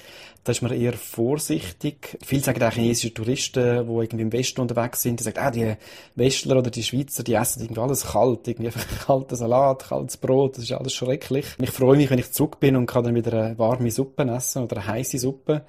da 0.45 0.53
ist 0.53 0.61
man 0.61 0.73
eher 0.73 0.93
vorsichtig. 0.93 2.19
Viele 2.23 2.43
sagen 2.43 2.63
auch 2.63 2.73
chinesische 2.73 3.15
Touristen, 3.15 3.87
die 3.87 3.93
irgendwie 3.93 4.23
im 4.23 4.33
Westen 4.33 4.61
unterwegs 4.61 5.01
sind, 5.01 5.19
die 5.19 5.25
sagen, 5.25 5.39
ah, 5.41 5.51
die 5.51 5.75
Westler 6.17 6.59
oder 6.59 6.71
die 6.71 6.83
Schweizer, 6.83 7.23
die 7.23 7.33
essen 7.33 7.63
irgendwie 7.63 7.81
alles 7.81 8.05
kalt, 8.05 8.47
irgendwie 8.47 8.67
einfach 8.67 8.87
kalter 9.07 9.37
Salat, 9.37 9.87
kaltes 9.89 10.19
Brot, 10.19 10.59
das 10.59 10.65
ist 10.65 10.73
alles 10.73 10.93
schrecklich. 10.93 11.47
Ich 11.59 11.71
freue 11.71 11.97
mich, 11.97 12.04
wenn 12.11 12.19
ich 12.19 12.33
zurück 12.33 12.61
bin 12.61 12.77
und 12.77 12.87
kann 12.87 13.05
dann 13.05 13.15
wieder 13.15 13.33
eine 13.33 13.59
warme 13.59 13.91
Suppe 13.91 14.25
essen 14.25 14.63
oder 14.63 14.77
eine 14.77 14.87
heiße 14.87 15.19
Suppe. 15.19 15.63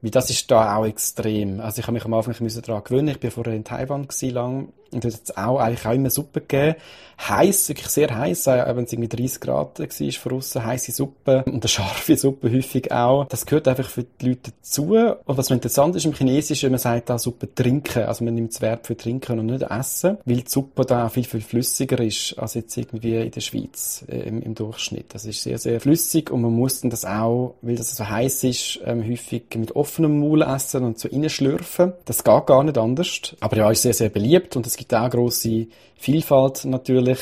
Weil 0.00 0.10
das 0.10 0.30
ist 0.30 0.50
da 0.50 0.76
auch 0.76 0.86
extrem. 0.86 1.60
Also 1.60 1.80
ich 1.80 1.86
habe 1.86 1.94
mich 1.94 2.04
am 2.04 2.14
Anfang 2.14 2.34
daran 2.62 2.84
gewöhnen. 2.84 3.08
Ich 3.08 3.20
bin 3.20 3.30
vorher 3.30 3.54
in 3.54 3.64
Taiwan 3.64 4.06
lang 4.20 4.68
und 4.92 5.04
dort 5.04 5.14
hat 5.14 5.22
es 5.24 5.36
auch 5.36 5.58
eigentlich 5.58 5.86
auch 5.86 5.92
immer 5.92 6.10
Suppe 6.10 6.40
gegeben. 6.40 6.76
Heiß, 7.20 7.68
wirklich 7.68 7.88
sehr 7.88 8.16
heiß, 8.16 8.46
auch 8.46 8.76
wenn 8.76 8.84
es 8.84 8.92
irgendwie 8.92 9.08
30 9.08 9.40
Grad 9.40 9.80
war 9.80 9.86
von 10.12 10.32
außen, 10.34 10.64
heiße 10.64 10.92
Suppe 10.92 11.42
und 11.46 11.54
eine 11.54 11.68
scharfe 11.68 12.16
Suppe 12.16 12.50
häufig 12.50 12.92
auch. 12.92 13.24
Das 13.26 13.44
gehört 13.44 13.66
einfach 13.66 13.88
für 13.88 14.04
die 14.04 14.28
Leute 14.28 14.52
dazu. 14.52 14.94
Und 14.94 15.36
was 15.36 15.50
interessant 15.50 15.96
ist 15.96 16.04
im 16.04 16.12
Chinesischen, 16.12 16.70
man 16.70 16.78
sagt 16.78 17.10
da 17.10 17.18
Suppe 17.18 17.52
trinken. 17.52 18.04
Also 18.04 18.24
man 18.24 18.34
nimmt 18.34 18.54
das 18.54 18.60
Verb 18.60 18.86
für 18.86 18.96
trinken 18.96 19.40
und 19.40 19.46
nicht 19.46 19.62
essen, 19.62 20.18
weil 20.24 20.36
die 20.36 20.44
Suppe 20.48 20.84
da 20.84 21.08
viel, 21.08 21.24
viel 21.24 21.40
flüssiger 21.40 21.98
ist 22.00 22.38
als 22.38 22.54
jetzt 22.54 22.76
irgendwie 22.76 23.16
in 23.16 23.32
der 23.32 23.40
Schweiz 23.40 24.04
äh, 24.08 24.20
im, 24.20 24.40
im, 24.40 24.54
Durchschnitt. 24.54 25.12
Das 25.12 25.24
ist 25.24 25.42
sehr, 25.42 25.58
sehr 25.58 25.80
flüssig 25.80 26.30
und 26.30 26.40
man 26.42 26.52
muss 26.52 26.80
dann 26.80 26.90
das 26.90 27.04
auch, 27.04 27.54
weil 27.62 27.74
das 27.74 27.96
so 27.96 28.08
heiß 28.08 28.44
ist, 28.44 28.80
ähm, 28.84 29.04
häufig 29.04 29.44
mit 29.56 29.74
offenem 29.74 30.20
Maul 30.20 30.42
essen 30.42 30.84
und 30.84 31.00
so 31.00 31.08
reinschlürfen. 31.08 31.94
Das 32.04 32.22
geht 32.22 32.46
gar 32.46 32.62
nicht 32.62 32.78
anders. 32.78 33.36
Aber 33.40 33.56
ja, 33.56 33.70
ist 33.70 33.82
sehr, 33.82 33.94
sehr 33.94 34.08
beliebt 34.08 34.54
und 34.54 34.66
es 34.66 34.76
gibt 34.78 34.94
auch 34.94 35.10
grosse 35.10 35.66
Vielfalt 35.96 36.64
natürlich. 36.64 37.18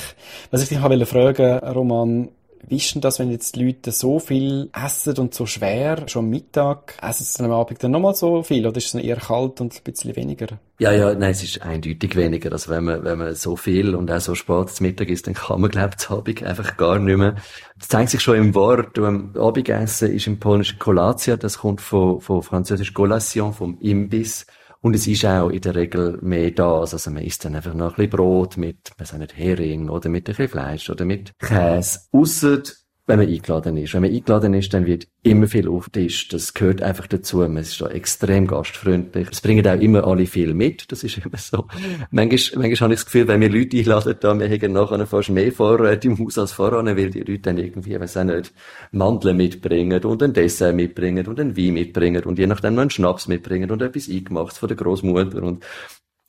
Was 0.50 0.62
ich 0.62 0.68
dich 0.68 0.78
noch 0.78 1.06
fragen 1.06 1.58
Roman, 1.58 2.28
wie 2.68 2.76
ist 2.76 2.96
das, 3.00 3.18
wenn 3.18 3.30
jetzt 3.30 3.54
die 3.54 3.64
Leute 3.64 3.92
so 3.92 4.18
viel 4.18 4.70
essen 4.72 5.16
und 5.18 5.34
so 5.34 5.46
schwer, 5.46 6.08
schon 6.08 6.24
am 6.24 6.30
Mittag, 6.30 6.94
essen 7.00 7.24
sie 7.24 7.44
am 7.44 7.52
Abend 7.52 7.82
dann 7.82 7.92
nochmal 7.92 8.14
so 8.14 8.42
viel 8.42 8.66
oder 8.66 8.76
ist 8.76 8.94
es 8.94 9.00
eher 9.00 9.16
kalt 9.16 9.60
und 9.60 9.74
ein 9.74 9.82
bisschen 9.84 10.16
weniger? 10.16 10.58
Ja, 10.78 10.92
ja, 10.92 11.14
nein, 11.14 11.30
es 11.30 11.42
ist 11.42 11.62
eindeutig 11.62 12.16
weniger. 12.16 12.52
Also 12.52 12.70
wenn 12.70 12.84
man, 12.84 13.04
wenn 13.04 13.18
man 13.18 13.34
so 13.34 13.56
viel 13.56 13.94
und 13.94 14.10
auch 14.10 14.20
so 14.20 14.34
spät 14.34 14.70
zum 14.70 14.86
Mittag 14.86 15.08
isst, 15.08 15.26
dann 15.26 15.34
kann 15.34 15.60
man, 15.60 15.70
glaube 15.70 15.94
ich, 15.96 16.10
Abend 16.10 16.42
einfach 16.44 16.76
gar 16.76 16.98
nicht 16.98 17.16
mehr. 17.16 17.36
Das 17.78 17.88
zeigt 17.88 18.10
sich 18.10 18.20
schon 18.20 18.36
im 18.36 18.54
Wort. 18.54 18.94
Beim 18.94 19.34
Abendessen 19.36 20.12
ist 20.12 20.26
im 20.26 20.40
polnischen 20.40 20.78
Kolacja, 20.78 21.36
das 21.36 21.58
kommt 21.58 21.80
von, 21.80 22.20
von 22.20 22.42
französisch 22.42 22.92
Collation, 22.92 23.54
vom 23.54 23.78
Imbiss. 23.80 24.46
Und 24.86 24.94
es 24.94 25.08
ist 25.08 25.24
auch 25.24 25.48
in 25.50 25.60
der 25.60 25.74
Regel 25.74 26.16
mehr 26.22 26.52
da. 26.52 26.78
Also 26.78 27.10
man 27.10 27.24
isst 27.24 27.44
dann 27.44 27.56
einfach 27.56 27.74
noch 27.74 27.90
ein 27.90 27.96
bisschen 27.96 28.10
Brot 28.10 28.56
mit, 28.56 28.92
man 28.96 29.04
sagt 29.04 29.18
nicht 29.18 29.36
Hering 29.36 29.88
oder 29.88 30.08
mit 30.08 30.28
ein 30.28 30.30
bisschen 30.30 30.46
Fleisch 30.46 30.88
oder 30.88 31.04
mit 31.04 31.36
Käse. 31.40 32.02
Ausser 32.12 32.62
wenn 33.06 33.20
man 33.20 33.28
eingeladen 33.28 33.76
ist. 33.76 33.94
Wenn 33.94 34.02
man 34.02 34.10
eingeladen 34.10 34.54
ist, 34.54 34.74
dann 34.74 34.84
wird 34.84 35.06
immer 35.22 35.46
viel 35.46 35.68
auf 35.68 35.88
Tisch. 35.90 36.28
Das 36.28 36.54
gehört 36.54 36.82
einfach 36.82 37.06
dazu. 37.06 37.38
Man 37.38 37.58
ist 37.58 37.80
da 37.80 37.88
extrem 37.88 38.48
gastfreundlich. 38.48 39.28
Es 39.30 39.40
bringen 39.40 39.66
auch 39.66 39.80
immer 39.80 40.04
alle 40.04 40.26
viel 40.26 40.54
mit. 40.54 40.90
Das 40.90 41.04
ist 41.04 41.18
immer 41.18 41.36
so. 41.36 41.66
Manchmal, 42.10 42.62
manchmal 42.62 42.86
habe 42.86 42.94
ich 42.94 43.00
das 43.00 43.06
Gefühl, 43.06 43.28
wenn 43.28 43.40
wir 43.40 43.50
Leute 43.50 43.78
einladen, 43.78 44.16
da, 44.18 44.38
wir 44.38 44.48
haben 44.48 44.72
nachher 44.72 45.06
fast 45.06 45.30
mehr 45.30 45.52
Vorräte 45.52 46.08
im 46.08 46.18
Haus 46.18 46.36
als 46.36 46.52
voran, 46.52 46.86
weil 46.86 47.10
die 47.10 47.20
Leute 47.20 47.38
dann 47.38 47.58
irgendwie, 47.58 47.98
weiß 47.98 48.16
auch 48.16 48.24
nicht, 48.24 48.52
Mandeln 48.90 49.36
mitbringen 49.36 50.02
und 50.02 50.22
ein 50.22 50.32
Dessert 50.32 50.74
mitbringen 50.74 51.26
und 51.28 51.38
ein 51.38 51.56
Wein 51.56 51.74
mitbringen 51.74 52.24
und 52.24 52.38
je 52.38 52.46
nachdem 52.46 52.74
noch 52.74 52.82
einen 52.82 52.90
Schnaps 52.90 53.28
mitbringen 53.28 53.70
und 53.70 53.82
etwas 53.82 54.08
eingemacht 54.08 54.56
von 54.56 54.68
der 54.68 54.76
Großmutter 54.76 55.42
und 55.42 55.64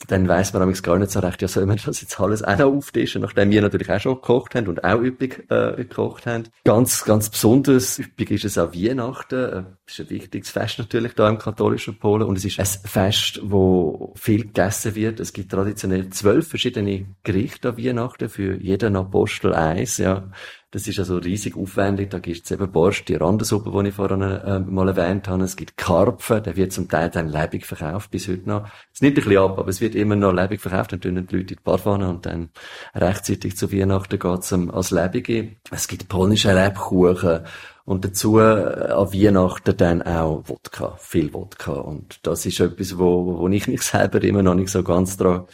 dann 0.08 0.28
weiss 0.28 0.54
man 0.54 0.62
nämlich 0.62 0.84
gar 0.84 1.00
nicht 1.00 1.12
so 1.12 1.20
recht, 1.20 1.42
ja, 1.42 1.48
soll 1.48 1.66
man 1.66 1.80
das 1.84 2.02
jetzt 2.02 2.20
alles 2.20 2.44
auch 2.44 2.58
noch 2.58 2.68
auftischen, 2.68 3.24
nachdem 3.24 3.50
wir 3.50 3.62
natürlich 3.62 3.90
auch 3.90 4.00
schon 4.00 4.16
gekocht 4.16 4.54
haben 4.54 4.68
und 4.68 4.84
auch 4.84 5.02
üppig 5.02 5.46
äh, 5.50 5.76
gekocht 5.76 6.28
haben. 6.28 6.44
Ganz, 6.64 7.04
ganz 7.04 7.30
besonders 7.30 7.98
üppig 7.98 8.30
ist 8.30 8.46
es 8.46 8.58
auch 8.60 8.74
Weihnachten. 8.74 9.36
Äh, 9.36 9.64
ist 9.88 10.00
ein 10.00 10.10
wichtiges 10.10 10.52
Fest 10.52 10.78
natürlich 10.78 11.14
da 11.14 11.28
im 11.28 11.40
katholischen 11.40 11.98
Polen 11.98 12.24
und 12.24 12.38
es 12.38 12.46
ist 12.46 12.60
ein 12.60 12.90
Fest, 12.90 13.40
wo 13.44 14.14
viel 14.16 14.44
gegessen 14.44 14.94
wird. 14.94 15.20
Es 15.20 15.34
gibt 15.34 15.52
traditionell 15.52 16.10
zwölf 16.10 16.48
verschiedene 16.48 17.08
Gerichte 17.24 17.70
an 17.70 17.78
Weihnachten, 17.78 18.30
für 18.30 18.56
jeden 18.62 18.96
Apostel 18.96 19.54
eins, 19.54 19.98
ja. 19.98 20.30
Das 20.78 20.88
ist 20.88 21.00
also 21.00 21.18
riesig 21.18 21.58
aufwendig. 21.58 22.12
Da 22.12 22.20
gibt 22.20 22.46
es 22.46 22.52
eben 22.52 22.72
Borst, 22.72 23.10
die 23.10 23.16
Randensuppe, 23.16 23.72
die 23.72 23.90
ich 23.90 23.96
vorhin 23.96 24.22
äh, 24.22 24.60
mal 24.60 24.88
erwähnt 24.88 25.28
habe. 25.28 25.44
Es 25.44 25.56
gibt 25.56 25.76
Karpfen, 25.76 26.44
der 26.44 26.56
wird 26.56 26.72
zum 26.72 26.88
Teil 26.88 27.10
dann 27.10 27.30
lebendig 27.30 27.66
verkauft, 27.66 28.12
bis 28.12 28.28
heute 28.28 28.48
noch. 28.48 28.68
Es 28.94 29.02
nimmt 29.02 29.18
ein 29.18 29.24
bisschen 29.24 29.40
ab, 29.40 29.58
aber 29.58 29.70
es 29.70 29.82
wird 29.82 29.96
immer 29.96 30.16
noch 30.16 30.34
lebendig 30.34 30.62
verkauft. 30.62 30.92
Dann 30.92 31.02
tun 31.02 31.16
die 31.16 31.22
Leute 31.22 31.36
in 31.36 31.48
die 31.48 31.56
Barpfanne 31.56 32.08
und 32.08 32.28
dann 32.28 32.52
rechtzeitig 32.94 33.58
zu 33.58 33.74
Weihnachten 33.74 34.20
geht's 34.20 34.52
um, 34.52 34.70
als 34.70 34.92
lebige. 34.92 35.56
Es 35.72 35.88
gibt 35.88 36.10
polnische 36.10 36.56
Rebkuchen. 36.56 37.40
Und 37.84 38.06
dazu 38.06 38.38
äh, 38.38 38.44
an 38.44 39.12
Weihnachten 39.12 39.76
dann 39.78 40.04
auch 40.04 40.44
Wodka, 40.46 40.96
viel 41.00 41.34
Wodka. 41.34 41.72
Und 41.72 42.20
das 42.22 42.46
ist 42.46 42.60
etwas, 42.60 43.00
wo, 43.00 43.40
wo 43.40 43.48
ich 43.48 43.68
mich 43.68 43.82
selber 43.82 44.22
immer 44.22 44.44
noch 44.44 44.54
nicht 44.54 44.70
so 44.70 44.84
ganz 44.84 45.18
dran 45.18 45.48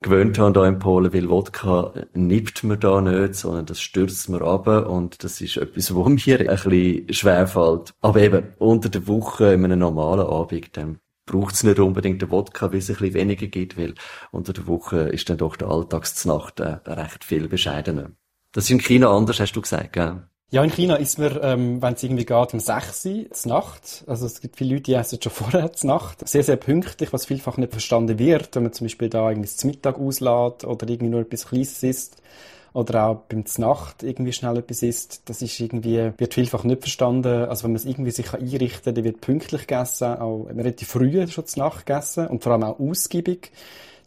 gewöhnt 0.00 0.38
haben 0.38 0.54
da 0.54 0.66
in 0.66 0.78
Polen, 0.78 1.12
weil 1.12 1.28
Wodka 1.28 1.92
nippt 2.14 2.64
man 2.64 2.78
da 2.78 3.00
nicht, 3.00 3.34
sondern 3.34 3.66
das 3.66 3.80
stürzt 3.80 4.28
man 4.28 4.42
ab 4.42 4.66
und 4.66 5.24
das 5.24 5.40
ist 5.40 5.56
etwas, 5.56 5.94
wo 5.94 6.08
mir 6.08 6.40
ein 6.40 6.46
bisschen 6.46 7.12
schwerfällt. 7.12 7.94
Aber 8.00 8.20
eben, 8.20 8.54
unter 8.58 8.88
der 8.88 9.06
Woche, 9.06 9.52
in 9.52 9.64
einem 9.64 9.80
normalen 9.80 10.26
Abend, 10.26 10.76
dann 10.76 11.00
braucht 11.26 11.54
es 11.54 11.62
nicht 11.62 11.78
unbedingt 11.78 12.22
den 12.22 12.30
Wodka, 12.30 12.72
weil 12.72 12.78
es 12.78 12.88
ein 12.88 12.96
bisschen 12.96 13.14
weniger 13.14 13.46
gibt, 13.46 13.76
weil 13.76 13.94
unter 14.30 14.52
der 14.52 14.66
Woche 14.66 15.00
ist 15.08 15.28
dann 15.28 15.38
doch 15.38 15.56
der 15.56 15.68
Alltagsnacht 15.68 16.60
äh, 16.60 16.78
recht 16.86 17.24
viel 17.24 17.48
bescheidener. 17.48 18.12
Das 18.52 18.64
ist 18.64 18.70
in 18.70 18.80
China 18.80 19.14
anders, 19.14 19.40
hast 19.40 19.52
du 19.52 19.60
gesagt, 19.60 19.92
gell? 19.92 20.22
Ja, 20.50 20.64
in 20.64 20.70
China 20.70 20.96
ist 20.96 21.18
man, 21.18 21.38
ähm, 21.42 21.82
wenn 21.82 21.92
es 21.92 22.02
irgendwie 22.02 22.24
geht, 22.24 22.54
um 22.54 22.60
6 22.60 23.04
Uhr 23.04 23.26
Nacht. 23.44 24.02
Also 24.06 24.24
es 24.24 24.40
gibt 24.40 24.56
viele 24.56 24.76
Leute, 24.76 24.84
die 24.84 24.94
essen 24.94 25.20
schon 25.20 25.30
vorher 25.34 25.74
zur 25.74 25.88
Nacht. 25.88 26.26
Sehr, 26.26 26.42
sehr 26.42 26.56
pünktlich, 26.56 27.12
was 27.12 27.26
vielfach 27.26 27.58
nicht 27.58 27.72
verstanden 27.72 28.18
wird, 28.18 28.56
wenn 28.56 28.62
man 28.62 28.72
zum 28.72 28.86
Beispiel 28.86 29.10
da 29.10 29.28
irgendwie 29.28 29.48
zum 29.50 29.70
Mittag 29.70 29.98
auslädt 29.98 30.64
oder 30.64 30.88
irgendwie 30.88 31.10
nur 31.10 31.20
etwas 31.20 31.46
Kleines 31.48 31.82
isst 31.82 32.22
oder 32.72 33.04
auch 33.08 33.16
beim 33.28 33.44
Znacht 33.44 34.02
irgendwie 34.02 34.32
schnell 34.32 34.56
etwas 34.56 34.82
isst, 34.82 35.22
das 35.26 35.42
ist 35.42 35.60
irgendwie, 35.60 36.12
wird 36.16 36.32
vielfach 36.32 36.64
nicht 36.64 36.80
verstanden. 36.80 37.44
Also 37.44 37.64
wenn 37.64 37.72
man 37.72 37.76
es 37.76 37.84
irgendwie 37.84 38.10
sich 38.10 38.32
einrichten 38.32 38.84
kann, 38.84 38.94
dann 38.94 39.04
wird 39.04 39.20
pünktlich 39.20 39.66
gegessen, 39.66 40.16
auch 40.16 40.46
relativ 40.46 40.88
früh 40.88 41.26
schon 41.28 41.46
Znacht 41.46 41.84
gegessen 41.84 42.26
und 42.28 42.42
vor 42.42 42.52
allem 42.52 42.64
auch 42.64 42.80
ausgiebig. 42.80 43.52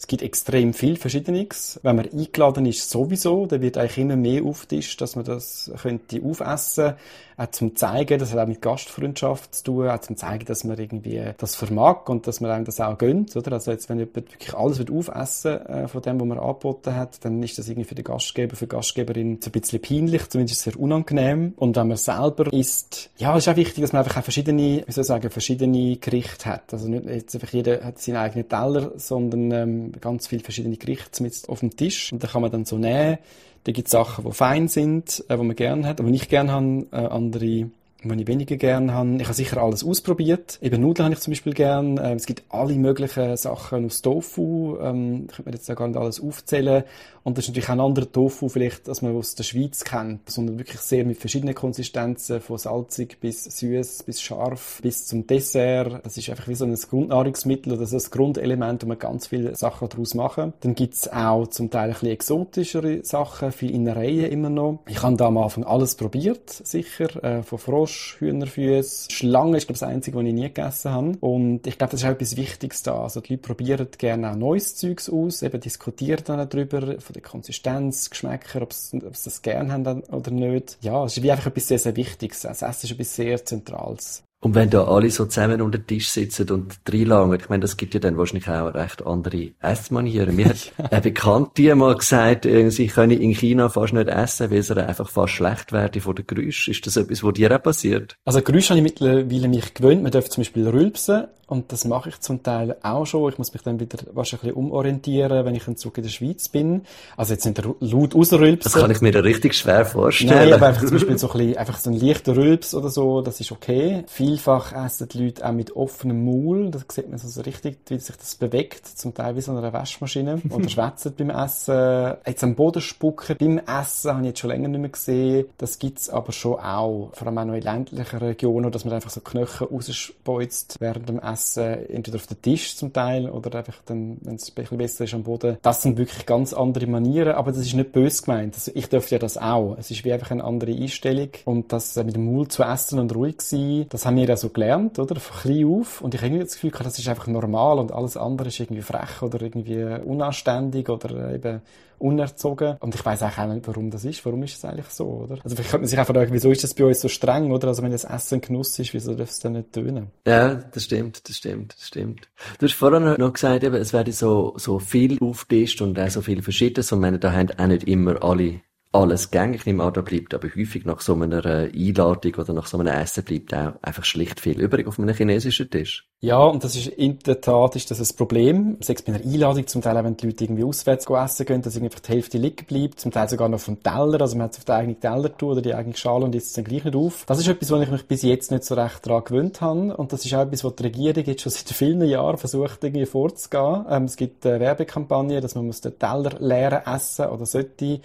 Es 0.02 0.08
gibt 0.08 0.24
extrem 0.24 0.74
viel 0.74 0.98
Verschiedenes. 0.98 1.80
Wenn 1.84 1.96
man 1.96 2.10
eingeladen 2.12 2.66
ist, 2.66 2.90
sowieso, 2.90 3.46
dann 3.46 3.62
wird 3.62 3.78
eigentlich 3.78 4.00
immer 4.00 4.16
mehr 4.16 4.44
auftischt, 4.44 5.00
dass 5.00 5.16
man 5.16 5.26
das 5.26 5.72
könnte 5.80 6.24
aufessen 6.24 6.96
auch 7.42 7.52
zum 7.52 7.76
zeigen, 7.76 8.20
das 8.20 8.32
hat 8.32 8.40
auch 8.40 8.48
mit 8.48 8.62
Gastfreundschaft 8.62 9.56
zu 9.56 9.64
tun, 9.64 9.90
auch 9.90 10.00
zum 10.00 10.18
zeigen, 10.18 10.46
dass 10.46 10.64
man 10.64 10.78
irgendwie 10.78 11.22
das 11.38 11.56
vermag 11.56 12.08
und 12.08 12.28
dass 12.28 12.42
man 12.42 12.52
einem 12.52 12.66
das 12.66 12.80
auch 12.80 12.98
gönnt, 12.98 13.36
oder? 13.36 13.54
Also 13.54 13.72
jetzt, 13.72 13.90
wenn 13.90 14.00
jemand 14.00 14.16
wirklich 14.16 14.54
alles 14.54 14.78
wird 14.80 14.92
aufessen 14.92 15.66
äh, 15.66 15.88
von 15.88 16.02
dem, 16.02 16.20
was 16.20 16.28
man 16.28 16.40
angeboten 16.40 16.96
hat, 16.96 17.24
dann 17.26 17.42
ist 17.42 17.58
das 17.58 17.68
irgendwie 17.68 17.88
für 17.88 17.96
den 17.96 18.04
Gastgeber, 18.04 18.56
für 18.56 18.66
die 18.66 18.76
Gastgeberin 18.76 19.40
so 19.42 19.50
ein 19.50 19.52
bisschen 19.52 19.82
peinlich, 19.82 20.30
zumindest 20.30 20.62
sehr 20.62 20.80
unangenehm. 20.80 21.54
Und 21.58 21.76
wenn 21.76 21.88
man 21.88 21.98
selber 21.98 22.52
isst, 22.54 23.10
ja, 23.18 23.36
es 23.36 23.46
ist 23.46 23.54
auch 23.54 23.58
wichtig, 23.58 23.82
dass 23.82 23.94
man 23.94 24.04
einfach 24.04 24.18
auch 24.18 24.24
verschiedene, 24.24 24.84
wie 24.86 24.92
soll 24.92 25.02
ich 25.02 25.08
sagen, 25.08 25.30
verschiedene 25.30 25.98
Gerichte 25.98 26.46
hat. 26.46 26.74
Also 26.74 26.88
nicht 26.88 27.06
jetzt 27.06 27.36
einfach 27.36 27.52
jeder 27.52 27.84
hat 27.84 28.00
seinen 28.00 28.18
eigenen 28.18 28.48
Teller, 28.48 28.92
sondern 28.98 29.52
ähm, 29.52 29.92
ganz 30.00 30.28
viele 30.28 30.44
verschiedene 30.44 30.78
Gerichte 30.78 31.24
mit 31.24 31.32
auf 31.48 31.60
dem 31.62 31.76
Tisch. 31.76 32.12
Und 32.12 32.24
da 32.24 32.28
kann 32.28 32.42
man 32.42 32.52
dann 32.52 32.66
so 32.66 32.78
nehmen, 32.78 33.18
da 33.64 33.72
gibt 33.72 33.88
es 33.88 33.92
Sachen, 33.92 34.26
die 34.26 34.32
fein 34.32 34.68
sind, 34.68 35.24
äh, 35.28 35.38
die 35.38 35.44
man 35.44 35.56
gerne 35.56 35.88
hat, 35.88 36.00
aber 36.00 36.10
nicht 36.10 36.30
gerne 36.30 36.52
haben, 36.52 36.88
äh, 36.92 36.98
andere 36.98 37.70
die 38.04 38.22
ich 38.22 38.28
weniger 38.28 38.58
gerne 38.58 38.94
habe. 38.94 39.16
Ich 39.18 39.24
habe 39.24 39.34
sicher 39.34 39.62
alles 39.62 39.84
ausprobiert. 39.84 40.60
Eben 40.62 40.82
Nudeln 40.82 41.06
habe 41.06 41.16
ich 41.16 41.22
zum 41.22 41.32
Beispiel 41.32 41.54
gern. 41.54 42.00
Ähm, 42.02 42.18
es 42.18 42.26
gibt 42.26 42.44
alle 42.50 42.74
möglichen 42.74 43.38
Sachen 43.38 43.86
aus 43.86 44.02
Tofu. 44.02 44.78
Ähm, 44.82 45.28
ich 45.30 45.36
könnte 45.36 45.50
mir 45.50 45.56
jetzt 45.56 45.70
da 45.70 45.74
gar 45.74 45.88
nicht 45.88 45.98
alles 45.98 46.22
aufzählen. 46.22 46.84
Und 47.24 47.38
das 47.38 47.46
ist 47.46 47.50
natürlich 47.50 47.70
auch 47.70 47.74
ein 47.74 47.80
anderer 47.80 48.12
Tofu, 48.12 48.50
vielleicht, 48.50 48.90
als 48.90 49.04
man 49.04 49.16
aus 49.16 49.36
der 49.36 49.44
Schweiz 49.44 49.84
kennt, 49.84 50.30
sondern 50.30 50.58
wirklich 50.58 50.80
sehr 50.80 51.06
mit 51.06 51.20
verschiedenen 51.20 51.54
Konsistenzen, 51.54 52.42
von 52.42 52.58
salzig 52.58 53.20
bis 53.20 53.44
süß, 53.44 54.04
bis 54.04 54.22
scharf, 54.22 54.80
bis 54.82 55.06
zum 55.06 55.28
Dessert. 55.28 56.04
Das 56.04 56.18
ist 56.18 56.30
einfach 56.30 56.48
wie 56.48 56.56
so 56.56 56.66
ein 56.66 56.74
Grundnahrungsmittel 56.74 57.74
oder 57.74 57.86
so 57.86 57.98
ein 57.98 58.04
Grundelement, 58.10 58.84
wo 58.84 58.88
man 58.88 58.98
ganz 58.98 59.28
viele 59.28 59.56
Sachen 59.56 59.88
daraus 59.88 60.16
machen. 60.16 60.54
Dann 60.62 60.74
gibt's 60.74 61.08
auch 61.08 61.46
zum 61.48 61.70
Teil 61.70 61.90
ein 61.90 61.94
bisschen 61.94 62.10
exotischere 62.10 63.06
Sachen, 63.06 63.52
viel 63.52 63.72
Innereien 63.72 64.32
immer 64.32 64.50
noch. 64.50 64.80
Ich 64.88 65.04
habe 65.04 65.16
da 65.16 65.28
am 65.28 65.38
Anfang 65.38 65.64
alles 65.64 65.96
probiert, 65.96 66.50
sicher, 66.50 67.24
äh, 67.24 67.44
von 67.44 67.60
Frosch, 67.60 67.91
Hühnerfüße, 67.92 69.10
Schlange 69.12 69.58
ist, 69.58 69.68
glaube 69.68 69.78
ich, 69.78 69.80
das 69.80 69.90
Einzige, 69.90 70.18
was 70.18 70.26
ich 70.26 70.34
nie 70.34 70.44
gegessen 70.44 70.92
habe. 70.92 71.18
Und 71.20 71.68
ich 71.68 71.78
glaube, 71.78 71.92
das 71.92 72.02
ist 72.02 72.08
auch 72.08 72.12
etwas 72.12 72.38
Wichtiges 72.38 72.84
da. 72.84 73.04
Also 73.04 73.22
die 73.22 73.34
Leute 73.34 73.44
probieren 73.44 73.88
gerne 73.98 74.32
auch 74.32 74.36
neues 74.36 74.76
Zeugs 74.76 75.10
aus, 75.10 75.42
eben 75.42 75.60
diskutieren 75.60 76.24
dann 76.26 76.50
darüber, 76.50 77.00
von 77.00 77.14
der 77.14 77.22
Konsistenz, 77.22 78.10
Geschmäcker, 78.10 78.62
ob 78.62 78.74
sie 78.74 79.00
das 79.00 79.42
gerne 79.42 79.72
haben 79.74 80.04
oder 80.06 80.32
nicht. 80.32 80.78
Ja, 80.82 81.06
es 81.06 81.18
ist 81.18 81.24
wie 81.24 81.32
einfach 81.32 81.48
etwas 81.48 81.68
sehr, 81.68 81.80
sehr 81.80 81.96
Wichtiges. 81.96 82.42
Das 82.42 82.62
Essen 82.62 82.86
ist 82.86 82.92
etwas 82.92 83.16
sehr 83.16 83.46
Zentrales. 83.46 84.24
Und 84.44 84.56
wenn 84.56 84.72
da 84.72 84.86
alle 84.86 85.12
so 85.12 85.26
zusammen 85.26 85.62
unter 85.62 85.78
den 85.78 85.86
Tisch 85.86 86.10
sitzen 86.10 86.50
und 86.50 86.80
reinlangen, 86.92 87.40
ich 87.40 87.48
meine, 87.50 87.62
das 87.62 87.78
gibt 87.78 87.94
ja 87.94 88.00
dann 88.00 88.18
wahrscheinlich 88.18 88.50
auch 88.50 88.74
recht 88.74 89.06
andere 89.06 89.52
Essmanieren. 89.62 90.36
Mir 90.36 90.50
hat 90.50 90.74
eine 90.92 91.02
Bekannte 91.02 91.76
mal 91.76 91.96
gesagt, 91.96 92.48
sie 92.70 92.88
könne 92.88 93.14
in 93.14 93.36
China 93.36 93.70
fast 93.70 93.94
nicht 93.94 94.08
essen, 94.08 94.50
weil 94.50 94.58
es 94.58 94.72
einfach 94.72 95.10
fast 95.10 95.34
schlecht 95.34 95.72
werde 95.72 96.02
von 96.02 96.16
den 96.16 96.26
Geräuschen. 96.26 96.74
Ist 96.74 96.88
das 96.88 96.98
etwas, 96.98 97.24
was 97.24 97.34
dir 97.34 97.56
auch 97.56 97.62
passiert? 97.62 98.16
Also 98.26 98.42
Geräusche 98.42 98.70
habe 98.70 98.80
ich 98.80 98.84
mittlerweile 98.84 99.48
mich 99.48 99.76
gewöhnt. 99.76 100.02
Man 100.02 100.12
darf 100.12 100.28
zum 100.28 100.42
Beispiel 100.42 100.68
rülpsen 100.68 101.28
und 101.52 101.74
das 101.74 101.84
mache 101.84 102.08
ich 102.08 102.20
zum 102.22 102.44
Teil 102.44 102.78
auch 102.82 103.06
schon. 103.06 103.30
Ich 103.30 103.38
muss 103.38 103.52
mich 103.52 103.62
dann 103.62 103.78
wieder 103.78 103.98
wahrscheinlich 104.14 104.56
umorientieren, 104.56 105.44
wenn 105.44 105.54
ich 105.54 105.66
dann 105.66 105.76
zurück 105.76 105.98
in 105.98 106.04
der 106.04 106.10
Schweiz 106.10 106.48
bin. 106.48 106.84
Also 107.18 107.34
jetzt 107.34 107.46
nicht 107.46 107.62
laut 107.82 108.16
rausrülpsen. 108.16 108.72
Das 108.72 108.82
kann 108.82 108.90
ich 108.90 109.02
mir 109.02 109.22
richtig 109.22 109.56
schwer 109.56 109.86
vorstellen. 109.86 110.30
Nein, 110.30 110.54
aber 110.54 110.68
einfach 110.68 110.82
zum 110.84 110.92
Beispiel 110.92 111.18
so 111.18 111.30
ein 111.30 111.38
bisschen, 111.38 111.58
einfach 111.58 111.78
so 111.78 111.90
ein 111.90 112.00
leichter 112.00 112.38
Rülps 112.38 112.74
oder 112.74 112.88
so, 112.88 113.22
das 113.22 113.42
ist 113.42 113.52
okay. 113.52 114.06
Vielfach 114.32 114.72
essen 114.86 115.10
die 115.10 115.26
Leute 115.26 115.46
auch 115.46 115.52
mit 115.52 115.76
offenem 115.76 116.24
Maul. 116.24 116.72
Da 116.72 116.80
sieht 116.88 117.10
man 117.10 117.18
so 117.18 117.42
richtig, 117.42 117.80
wie 117.90 118.00
sich 118.00 118.16
das 118.16 118.36
bewegt. 118.36 118.88
Zum 118.88 119.14
Teil 119.14 119.36
wie 119.36 119.42
so 119.42 119.54
eine 119.54 119.74
Waschmaschine. 119.74 120.42
Oder 120.50 120.70
schwätzen 120.70 121.14
beim 121.18 121.32
Essen. 121.32 122.14
Jetzt 122.26 122.42
am 122.42 122.56
Boden 122.56 122.82
spucken 122.82 123.36
beim 123.38 123.58
Essen 123.58 124.12
habe 124.12 124.22
ich 124.22 124.28
jetzt 124.28 124.40
schon 124.40 124.52
länger 124.52 124.70
nicht 124.70 124.80
mehr 124.80 124.90
gesehen. 124.90 125.48
Das 125.58 125.80
gibt's 125.80 126.10
aber 126.10 126.32
schon 126.32 126.62
auch. 126.62 127.10
Vor 127.12 127.28
allem 127.28 127.38
auch 127.40 127.46
noch 127.46 127.56
in 127.56 127.62
ländlichen 127.62 128.20
Regionen, 128.20 128.72
dass 128.72 128.86
man 128.86 128.94
einfach 128.94 129.10
so 129.10 129.20
Knöchel 129.20 129.68
rausspeuzt 129.68 130.78
während 130.80 131.10
dem 131.10 131.20
Essen 131.20 131.90
entweder 131.90 132.16
auf 132.16 132.28
den 132.28 132.42
Tisch 132.42 132.78
zum 132.78 132.94
Teil 132.94 133.30
oder 133.30 133.60
einfach 133.60 133.82
dann, 133.86 134.18
wenn 134.22 134.36
es 134.36 134.48
ein 134.48 134.56
bisschen 134.56 134.78
besser 134.78 135.04
ist, 135.04 135.14
am 135.14 135.24
Boden. 135.24 135.58
Das 135.62 135.82
sind 135.82 135.98
wirklich 135.98 136.26
ganz 136.26 136.54
andere 136.54 136.88
Manieren, 136.88 137.34
aber 137.34 137.52
das 137.52 137.60
ist 137.66 137.74
nicht 137.74 137.92
böse 137.92 138.24
gemeint. 138.24 138.56
Also 138.56 138.72
ich 138.74 138.88
dürfte 138.88 139.16
ja 139.16 139.20
das 139.20 139.38
auch. 139.38 139.76
Es 139.78 139.92
ist 139.92 140.06
wie 140.06 140.14
einfach 140.14 140.32
eine 140.32 140.46
andere 140.46 140.72
Einstellung 140.72 141.32
und 141.44 141.74
das 141.74 141.98
mit 141.98 142.16
dem 142.16 142.24
Mund 142.24 142.54
zu 142.54 142.64
essen 142.64 142.98
und 142.98 143.14
ruhig 143.14 143.42
sein, 143.42 143.88
das 143.90 144.06
haben 144.06 144.21
ich 144.22 144.28
das 144.28 144.42
so 144.42 144.50
gelernt, 144.50 145.00
oder? 145.00 145.20
Von 145.20 145.38
klein 145.42 145.66
auf. 145.66 146.02
Und 146.02 146.14
ich 146.14 146.22
habe 146.22 146.40
das 146.40 146.54
Gefühl, 146.54 146.72
das 146.72 146.98
ist 146.98 147.08
einfach 147.08 147.28
normal 147.28 147.80
und 147.80 147.92
alles 147.92 148.18
andere 148.18 148.48
ist 148.48 148.60
irgendwie 148.60 148.82
frech 148.82 149.22
oder 149.22 149.42
irgendwie 149.42 149.84
unanständig 150.06 150.90
oder 150.90 151.34
eben 151.34 151.62
unerzogen. 152.02 152.78
Und 152.80 152.96
ich 152.96 153.06
weiß 153.06 153.24
auch 153.24 153.46
nicht, 153.46 153.68
warum 153.68 153.92
das 153.92 154.06
ist. 154.06 154.26
Warum 154.26 154.44
ist 154.44 154.58
es 154.58 154.66
eigentlich 154.66 154.88
so, 154.88 155.06
oder? 155.06 155.38
Also 155.44 155.56
vielleicht 155.56 155.70
könnte 155.70 155.84
man 155.84 155.88
sich 155.88 156.00
einfach 156.00 156.14
fragen, 156.14 156.34
wieso 156.34 156.52
ist 156.52 156.64
das 156.64 156.74
bei 156.74 156.86
uns 156.86 157.00
so 157.00 157.08
streng, 157.08 157.52
oder? 157.52 157.68
Also 157.68 157.84
wenn 157.84 157.92
das 157.92 158.04
Essen 158.04 158.42
Genuss 158.42 158.78
ist, 158.80 158.94
wieso 158.94 159.14
darf 159.14 159.30
es 159.30 159.40
dann 159.40 159.54
nicht 159.54 159.72
tönen? 159.72 160.08
Ja, 160.26 160.56
das 160.56 160.86
stimmt, 160.86 161.28
das 161.30 161.38
stimmt, 161.38 161.76
das 161.78 161.88
stimmt. 161.88 162.28
Du 162.60 162.66
hast 162.66 162.74
vorhin 162.74 163.04
noch 163.04 163.34
gesagt, 163.34 163.64
eben, 163.64 163.76
es 163.76 163.94
werde 163.94 164.12
so, 164.12 164.54
so 164.58 164.80
viel 164.80 165.22
auftischt 165.22 165.82
und 165.82 166.00
auch 166.00 166.10
so 166.10 166.22
viel 166.22 166.42
Verschiedenes 166.42 166.92
und 166.92 167.00
meine, 167.00 167.20
da 167.20 167.32
haben 167.32 167.50
auch 167.58 167.68
nicht 167.68 167.88
immer 167.88 168.24
alle 168.24 168.62
alles 168.92 169.32
gängig. 169.32 169.66
An, 169.68 169.78
da 169.78 170.02
bleibt 170.02 170.34
aber 170.34 170.50
häufig 170.50 170.86
nach 170.86 171.00
so 171.00 171.16
einer 171.16 171.46
Einladung 171.46 172.36
oder 172.36 172.54
nach 172.54 172.68
so 172.68 172.78
einem 172.78 172.94
Essen 172.94 173.24
bleibt 173.24 173.54
auch 173.54 173.74
einfach 173.82 174.04
schlicht 174.04 174.40
viel 174.40 174.60
übrig 174.60 174.88
auf 174.88 175.00
einem 175.00 175.16
chinesischen 175.16 175.70
Tisch. 175.70 176.08
Ja, 176.24 176.38
und 176.44 176.64
das 176.64 176.76
ist 176.76 176.88
in 176.88 177.18
der 177.20 177.42
Tat 177.42 177.76
ist 177.76 177.90
das 177.90 178.00
ein 178.00 178.16
Problem. 178.16 178.78
Selbst 178.82 179.06
bei 179.06 179.14
einer 179.14 179.24
Einladung, 179.24 179.66
zum 179.66 179.82
Teil 179.82 179.98
auch 179.98 180.04
wenn 180.04 180.18
die 180.18 180.28
Leute 180.28 180.44
irgendwie 180.44 180.64
auswärts 180.64 181.08
essen 181.10 181.46
gehen, 181.46 181.62
dass 181.64 181.76
irgendwie 181.76 181.96
die 182.00 182.10
Hälfte 182.10 182.38
liegen 182.38 182.66
bleibt, 182.66 183.00
zum 183.00 183.12
Teil 183.12 183.28
sogar 183.28 183.50
noch 183.50 183.60
vom 183.60 183.82
Teller, 183.82 184.22
also 184.22 184.36
man 184.36 184.46
hat 184.46 184.52
es 184.52 184.60
auf 184.60 184.66
den 184.66 184.76
eigenen 184.76 185.00
Teller 185.00 185.36
tun 185.36 185.52
oder 185.54 185.62
die 185.62 185.74
eigene 185.74 185.96
Schale 185.96 186.26
und 186.26 186.36
isst 186.36 186.48
es 186.48 186.54
dann 186.54 186.66
gleich 186.66 186.84
nicht 186.84 186.96
auf. 186.96 187.24
Das 187.26 187.40
ist 187.40 187.48
etwas, 187.48 187.72
wo 187.72 187.78
ich 187.78 187.90
mich 187.90 188.06
bis 188.06 188.22
jetzt 188.22 188.52
nicht 188.52 188.66
so 188.66 188.76
recht 188.76 189.06
daran 189.08 189.24
gewöhnt 189.24 189.62
habe 189.62 189.98
und 189.98 190.14
das 190.14 190.24
ist 190.24 190.34
auch 190.36 190.42
etwas, 190.42 190.64
wo 190.64 190.70
die 190.70 190.84
Regierung 190.84 191.24
jetzt 191.26 191.42
schon 191.42 191.52
seit 191.52 191.70
vielen 191.70 192.04
Jahren 192.04 192.38
versucht, 192.38 192.84
irgendwie 192.84 193.08
vorzugehen. 193.08 193.86
Ähm, 193.90 194.04
es 194.04 194.16
gibt 194.16 194.46
eine 194.46 194.60
Werbekampagne, 194.60 195.42
dass 195.42 195.56
man 195.56 195.66
muss 195.66 195.82
den 195.82 195.98
Teller 195.98 196.36
leeren 196.40 196.86
essen 196.86 197.30
oder 197.30 197.48
sollte 197.48 198.02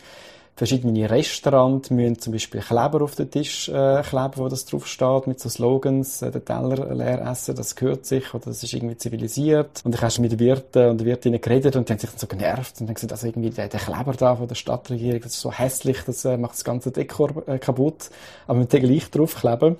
Verschiedene 0.57 1.11
Restaurants 1.11 1.90
müssen 1.90 2.19
zum 2.19 2.33
Beispiel 2.33 2.62
Kleber 2.62 3.03
auf 3.03 3.14
den 3.14 3.31
Tisch 3.31 3.69
äh, 3.69 4.01
kleben, 4.01 4.37
wo 4.37 4.49
das 4.49 4.64
drauf 4.64 4.87
steht, 4.87 5.27
mit 5.27 5.38
so 5.38 5.51
Slogans, 5.51 6.23
äh, 6.23 6.31
den 6.31 6.47
Teller 6.47 6.95
leer 6.95 7.21
essen, 7.31 7.55
das 7.55 7.77
gehört 7.77 8.07
sich 8.07 8.33
oder 8.33 8.47
das 8.47 8.62
ist 8.62 8.73
irgendwie 8.73 8.97
zivilisiert. 8.97 9.83
Und 9.85 9.95
ich 9.95 10.01
habe 10.01 10.23
mit 10.23 10.33
den 10.33 10.38
Wirten 10.38 10.88
und 10.88 11.01
den 11.03 11.07
Wirtinnen 11.07 11.42
geredet 11.42 11.77
und 11.77 11.87
die 11.87 11.92
haben 11.92 11.99
sich 11.99 12.09
dann 12.09 12.19
so 12.19 12.27
genervt 12.27 12.81
und 12.81 12.87
haben 12.87 12.95
gesagt, 12.95 13.12
also 13.12 13.27
irgendwie 13.27 13.51
der, 13.51 13.69
der 13.69 13.81
Kleber 13.81 14.14
da 14.14 14.35
von 14.35 14.49
der 14.49 14.55
Stadtregierung, 14.55 15.21
das 15.21 15.33
ist 15.33 15.40
so 15.40 15.53
hässlich, 15.53 15.99
das 16.07 16.25
äh, 16.25 16.38
macht 16.38 16.55
das 16.55 16.64
ganze 16.64 16.90
Dekor 16.90 17.47
äh, 17.47 17.59
kaputt, 17.59 18.09
aber 18.47 18.61
wir 18.61 18.64
müssen 18.64 18.81
gleich 18.81 19.11
draufkleben. 19.11 19.77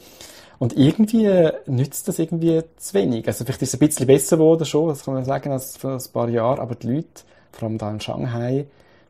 Und 0.59 0.77
irgendwie 0.77 1.25
äh, 1.25 1.55
nützt 1.65 2.07
das 2.07 2.19
irgendwie 2.19 2.63
zu 2.77 2.93
wenig. 2.93 3.27
Also 3.27 3.47
vielleicht 3.47 3.63
ist 3.63 3.71
es 3.71 3.81
ein 3.81 3.87
bisschen 3.87 4.07
besser 4.07 4.37
geworden 4.37 4.67
schon, 4.67 4.89
das 4.89 5.07
kann 5.07 5.15
man 5.15 5.25
sagen, 5.25 5.53
als 5.53 5.79
vor 5.79 5.93
ein 5.93 6.13
paar 6.13 6.29
Jahren, 6.29 6.61
aber 6.61 6.75
die 6.75 6.97
Leute, 6.97 7.23
vor 7.53 7.67
allem 7.67 7.79
da 7.79 7.91
in 7.91 8.01
Shanghai, 8.01 8.67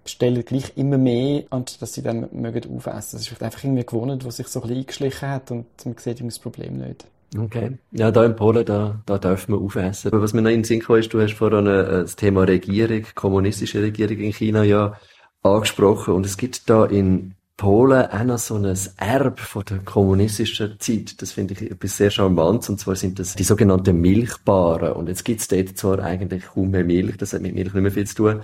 bestellen 0.06 0.44
gleich 0.44 0.72
immer 0.76 0.98
mehr, 0.98 1.44
anstatt 1.50 1.82
dass 1.82 1.94
sie 1.94 2.02
dann 2.02 2.28
mögen 2.32 2.76
aufessen. 2.76 3.16
Das 3.16 3.22
ist 3.22 3.28
vielleicht 3.28 3.42
einfach 3.42 3.64
irgendwie 3.64 3.84
gewohnt, 3.84 4.24
was 4.24 4.36
sich 4.36 4.48
so 4.48 4.60
ein 4.60 4.68
bisschen 4.68 4.80
eingeschlichen 4.80 5.28
hat 5.28 5.50
und 5.50 5.66
man 5.84 5.94
sieht 5.98 6.24
das 6.24 6.38
Problem 6.38 6.78
nicht. 6.78 7.04
Okay. 7.36 7.76
Ja, 7.90 8.10
da 8.10 8.24
in 8.24 8.36
Polen, 8.36 8.64
da, 8.64 9.00
da 9.04 9.18
dürfen 9.18 9.54
wir 9.54 9.60
aufessen. 9.60 10.12
Aber 10.12 10.22
was 10.22 10.32
mir 10.32 10.42
noch 10.42 10.50
in 10.50 10.58
den 10.58 10.64
Sinn 10.64 10.80
kam, 10.80 10.96
ist, 10.96 11.12
du 11.12 11.20
hast 11.20 11.34
vorhin 11.34 11.66
äh, 11.66 11.84
das 11.84 12.16
Thema 12.16 12.44
Regierung, 12.44 13.04
kommunistische 13.14 13.82
Regierung 13.82 14.18
in 14.18 14.32
China 14.32 14.62
ja 14.62 14.94
angesprochen 15.42 16.14
und 16.14 16.26
es 16.26 16.36
gibt 16.36 16.68
da 16.68 16.84
in 16.84 17.35
Polen 17.56 18.04
auch 18.04 18.24
noch 18.24 18.38
so 18.38 18.56
ein 18.56 18.76
Erb 18.98 19.40
von 19.40 19.64
der 19.64 19.78
kommunistischen 19.78 20.78
Zeit. 20.78 21.22
Das 21.22 21.32
finde 21.32 21.54
ich 21.54 21.70
etwas 21.70 21.96
sehr 21.96 22.10
charmant. 22.10 22.68
Und 22.68 22.78
zwar 22.78 22.96
sind 22.96 23.18
das 23.18 23.34
die 23.34 23.44
sogenannten 23.44 23.98
Milchbaren. 23.98 24.92
Und 24.92 25.08
jetzt 25.08 25.24
gibt's 25.24 25.48
dort 25.48 25.78
zwar 25.78 26.00
eigentlich 26.00 26.44
kaum 26.44 26.70
mehr 26.70 26.84
Milch, 26.84 27.16
das 27.16 27.32
hat 27.32 27.40
mit 27.40 27.54
Milch 27.54 27.72
nicht 27.72 27.82
mehr 27.82 27.90
viel 27.90 28.06
zu 28.06 28.14
tun. 28.16 28.40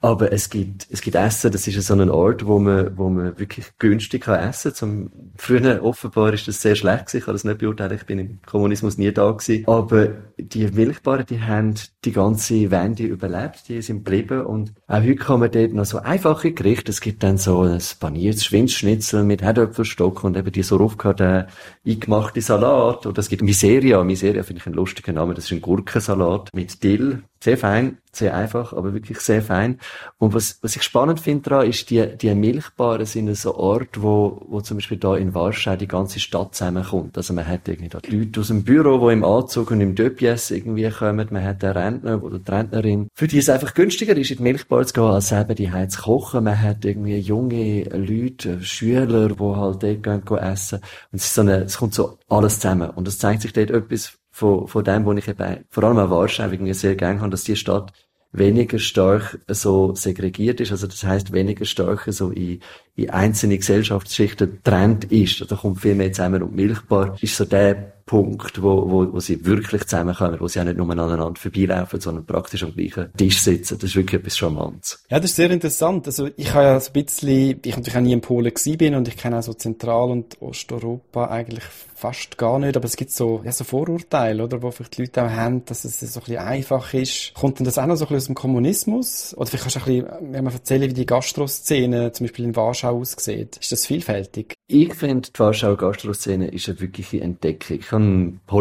Aber 0.00 0.32
es 0.32 0.50
gibt, 0.50 0.88
es 0.90 1.00
gibt 1.00 1.14
Essen, 1.14 1.52
das 1.52 1.68
ist 1.68 1.80
so 1.80 1.94
ein 1.94 2.10
Ort, 2.10 2.44
wo 2.44 2.58
man, 2.58 2.98
wo 2.98 3.08
man 3.08 3.38
wirklich 3.38 3.66
günstig 3.78 4.22
kann 4.22 4.48
essen 4.48 4.72
kann. 4.74 5.10
früher 5.36 5.84
offenbar 5.84 6.32
ist 6.32 6.48
das 6.48 6.60
sehr 6.60 6.74
schlecht 6.74 7.06
gewesen. 7.06 7.18
Ich 7.18 7.24
kann 7.24 7.34
das 7.34 7.44
nicht 7.44 7.58
beurteilen. 7.58 7.96
Ich 7.96 8.06
bin 8.06 8.18
im 8.18 8.40
Kommunismus 8.44 8.98
nie 8.98 9.12
da 9.12 9.30
gewesen. 9.30 9.64
Aber 9.68 10.08
die 10.38 10.66
Milchbaren, 10.66 11.24
die 11.26 11.40
haben 11.40 11.74
die 12.04 12.12
ganze 12.12 12.72
Wende 12.72 13.04
überlebt. 13.04 13.68
Die 13.68 13.80
sind 13.80 14.04
geblieben. 14.04 14.44
Und 14.44 14.72
auch 14.88 15.02
heute 15.02 15.14
kann 15.14 15.38
man 15.38 15.52
dort 15.52 15.72
noch 15.72 15.84
so 15.84 15.98
einfache 15.98 16.50
Gerichte. 16.50 16.90
Es 16.90 17.00
gibt 17.00 17.22
dann 17.22 17.38
so 17.38 17.60
ein 17.62 17.80
paniertes 18.00 18.44
Schweinsschnitzel 18.56 19.22
mit 19.22 19.42
Herdöpfelstock 19.42 20.24
und 20.24 20.36
eben 20.36 20.50
die 20.50 20.62
so 20.62 20.78
aufgehörte 20.78 21.48
eingemachte 21.86 22.40
Salat. 22.40 23.06
Oder 23.06 23.18
es 23.18 23.28
gibt 23.28 23.42
Miseria. 23.42 24.02
Miseria 24.02 24.42
finde 24.42 24.60
ich 24.60 24.66
einen 24.66 24.76
lustigen 24.76 25.16
Namen. 25.16 25.34
Das 25.34 25.44
ist 25.44 25.52
ein 25.52 25.60
Gurkensalat 25.60 26.48
mit 26.54 26.82
Dill. 26.82 27.22
Sehr 27.46 27.58
fein, 27.58 27.98
sehr 28.10 28.34
einfach, 28.34 28.72
aber 28.72 28.92
wirklich 28.92 29.20
sehr 29.20 29.40
fein. 29.40 29.78
Und 30.18 30.34
was, 30.34 30.58
was 30.62 30.74
ich 30.74 30.82
spannend 30.82 31.20
finde 31.20 31.48
daran, 31.48 31.68
ist, 31.68 31.88
die, 31.90 32.16
die 32.16 32.34
Milchbaren 32.34 33.06
sind 33.06 33.32
so 33.36 33.54
Ort, 33.54 34.02
wo, 34.02 34.44
wo 34.48 34.60
zum 34.62 34.78
Beispiel 34.78 34.98
da 34.98 35.16
in 35.16 35.32
Warschau 35.32 35.76
die 35.76 35.86
ganze 35.86 36.18
Stadt 36.18 36.56
zusammenkommt. 36.56 37.16
Also 37.16 37.34
man 37.34 37.46
hat 37.46 37.68
irgendwie 37.68 37.88
da 37.88 38.00
die 38.00 38.16
Leute 38.16 38.40
aus 38.40 38.48
dem 38.48 38.64
Büro, 38.64 39.06
die 39.06 39.12
im 39.12 39.22
Anzug 39.22 39.70
und 39.70 39.80
im 39.80 39.94
Döpjes 39.94 40.50
irgendwie 40.50 40.90
kommen. 40.90 41.28
Man 41.30 41.44
hat 41.44 41.62
den 41.62 41.70
Rentner 41.70 42.20
oder 42.20 42.40
die 42.40 42.50
Rentnerin. 42.50 43.06
Für 43.14 43.28
die 43.28 43.38
es 43.38 43.48
einfach 43.48 43.74
günstiger 43.74 44.16
ist, 44.16 44.32
in 44.32 44.38
die 44.38 44.42
Milchbar 44.42 44.84
zu 44.84 44.94
gehen, 44.94 45.04
als 45.04 45.28
selber 45.28 45.54
die 45.54 45.70
zu 45.86 46.02
kochen. 46.02 46.42
Man 46.42 46.60
hat 46.60 46.84
irgendwie 46.84 47.18
junge 47.18 47.84
Leute, 47.84 48.60
Schüler, 48.60 49.28
die 49.28 49.40
halt 49.40 49.84
dort 49.84 50.02
gehen, 50.02 50.24
gehen 50.24 50.38
essen. 50.38 50.80
Und 51.12 51.20
es 51.20 51.26
ist 51.26 51.34
so 51.34 51.42
eine, 51.42 51.58
es 51.58 51.78
kommt 51.78 51.94
so 51.94 52.18
alles 52.28 52.58
zusammen. 52.58 52.90
Und 52.90 53.06
es 53.06 53.20
zeigt 53.20 53.42
sich 53.42 53.52
dort 53.52 53.70
etwas 53.70 54.18
von, 54.36 54.68
von 54.68 54.84
dem, 54.84 55.06
wo 55.06 55.12
ich 55.14 55.26
eben 55.28 55.64
vor 55.70 55.84
allem 55.84 55.96
auch 55.96 56.10
Warschau 56.10 56.50
irgendwie 56.50 56.74
sehr 56.74 56.94
gerne 56.94 57.20
habe, 57.20 57.30
dass 57.30 57.44
die 57.44 57.56
Stadt 57.56 57.90
weniger 58.32 58.78
stark 58.78 59.38
so 59.48 59.94
segregiert 59.94 60.60
ist, 60.60 60.72
also 60.72 60.86
das 60.86 61.02
heißt 61.02 61.32
weniger 61.32 61.64
stark 61.64 62.04
so 62.08 62.32
in, 62.32 62.60
in 62.96 63.08
einzelne 63.08 63.56
Gesellschaftsschichten 63.56 64.58
trennt 64.62 65.06
ist. 65.06 65.50
Da 65.50 65.56
kommt 65.56 65.80
viel 65.80 65.94
mehr 65.94 66.12
zusammen 66.12 66.42
und 66.42 66.54
Milchbar 66.54 67.16
ist 67.22 67.34
so 67.34 67.46
der 67.46 67.95
Punkt, 68.06 68.62
wo, 68.62 68.88
wo, 68.88 69.12
wo 69.12 69.20
sie 69.20 69.44
wirklich 69.44 69.84
zusammenkommen, 69.84 70.38
wo 70.38 70.46
sie 70.46 70.60
auch 70.60 70.64
nicht 70.64 70.76
nur 70.76 70.88
aneinander 70.88 71.34
vorbeilaufen, 71.34 72.00
sondern 72.00 72.24
praktisch 72.24 72.62
am 72.62 72.72
gleichen 72.72 73.12
Tisch 73.16 73.40
sitzen. 73.40 73.78
Das 73.78 73.90
ist 73.90 73.96
wirklich 73.96 74.20
etwas 74.20 74.38
Charmantes. 74.38 75.04
Ja, 75.10 75.18
das 75.18 75.30
ist 75.30 75.36
sehr 75.36 75.50
interessant. 75.50 76.06
Also 76.06 76.28
ich 76.36 76.54
habe 76.54 76.64
ja 76.64 76.80
so 76.80 76.92
ein 76.94 77.04
bisschen, 77.04 77.60
ich 77.64 77.76
natürlich 77.76 77.96
auch 77.96 78.00
nie 78.00 78.12
in 78.12 78.20
Polen 78.20 78.54
gewesen 78.54 78.78
bin 78.78 78.94
und 78.94 79.08
ich 79.08 79.16
kenne 79.16 79.38
auch 79.38 79.42
so 79.42 79.54
Zentral- 79.54 80.10
und 80.10 80.40
Osteuropa 80.40 81.26
eigentlich 81.26 81.64
fast 81.96 82.36
gar 82.36 82.58
nicht, 82.58 82.76
aber 82.76 82.84
es 82.84 82.96
gibt 82.96 83.10
so, 83.10 83.40
ja, 83.42 83.52
so 83.52 83.64
Vorurteile, 83.64 84.44
oder, 84.44 84.62
wo 84.62 84.70
vielleicht 84.70 84.98
die 84.98 85.02
Leute 85.02 85.24
auch 85.24 85.30
haben, 85.30 85.64
dass 85.64 85.84
es 85.84 85.98
so 85.98 86.20
ein 86.20 86.24
bisschen 86.24 86.38
einfach 86.38 86.94
ist. 86.94 87.32
Kommt 87.34 87.58
denn 87.58 87.64
das 87.64 87.78
auch 87.78 87.86
noch 87.86 87.96
so 87.96 88.04
ein 88.04 88.08
bisschen 88.08 88.16
aus 88.16 88.26
dem 88.26 88.34
Kommunismus? 88.34 89.34
Oder 89.36 89.46
vielleicht 89.46 89.64
kannst 89.64 89.76
du 89.76 89.80
ein 89.80 90.04
bisschen, 90.04 90.32
wenn 90.32 90.44
man 90.44 90.52
erzählen, 90.52 90.90
wie 90.90 90.94
die 90.94 91.06
Gastroszene 91.06 92.12
zum 92.12 92.26
Beispiel 92.26 92.44
in 92.44 92.54
Warschau 92.54 92.98
aussieht. 92.98 93.56
Ist 93.56 93.72
das 93.72 93.86
vielfältig? 93.86 94.54
Ich 94.68 94.94
finde, 94.94 95.30
die 95.30 95.38
Warschauer 95.38 95.76
Gastroszene 95.76 96.48
ist 96.48 96.68
eine 96.68 96.80
wirkliche 96.80 97.20
Entdeckung. 97.20 97.78
Ich 97.78 97.86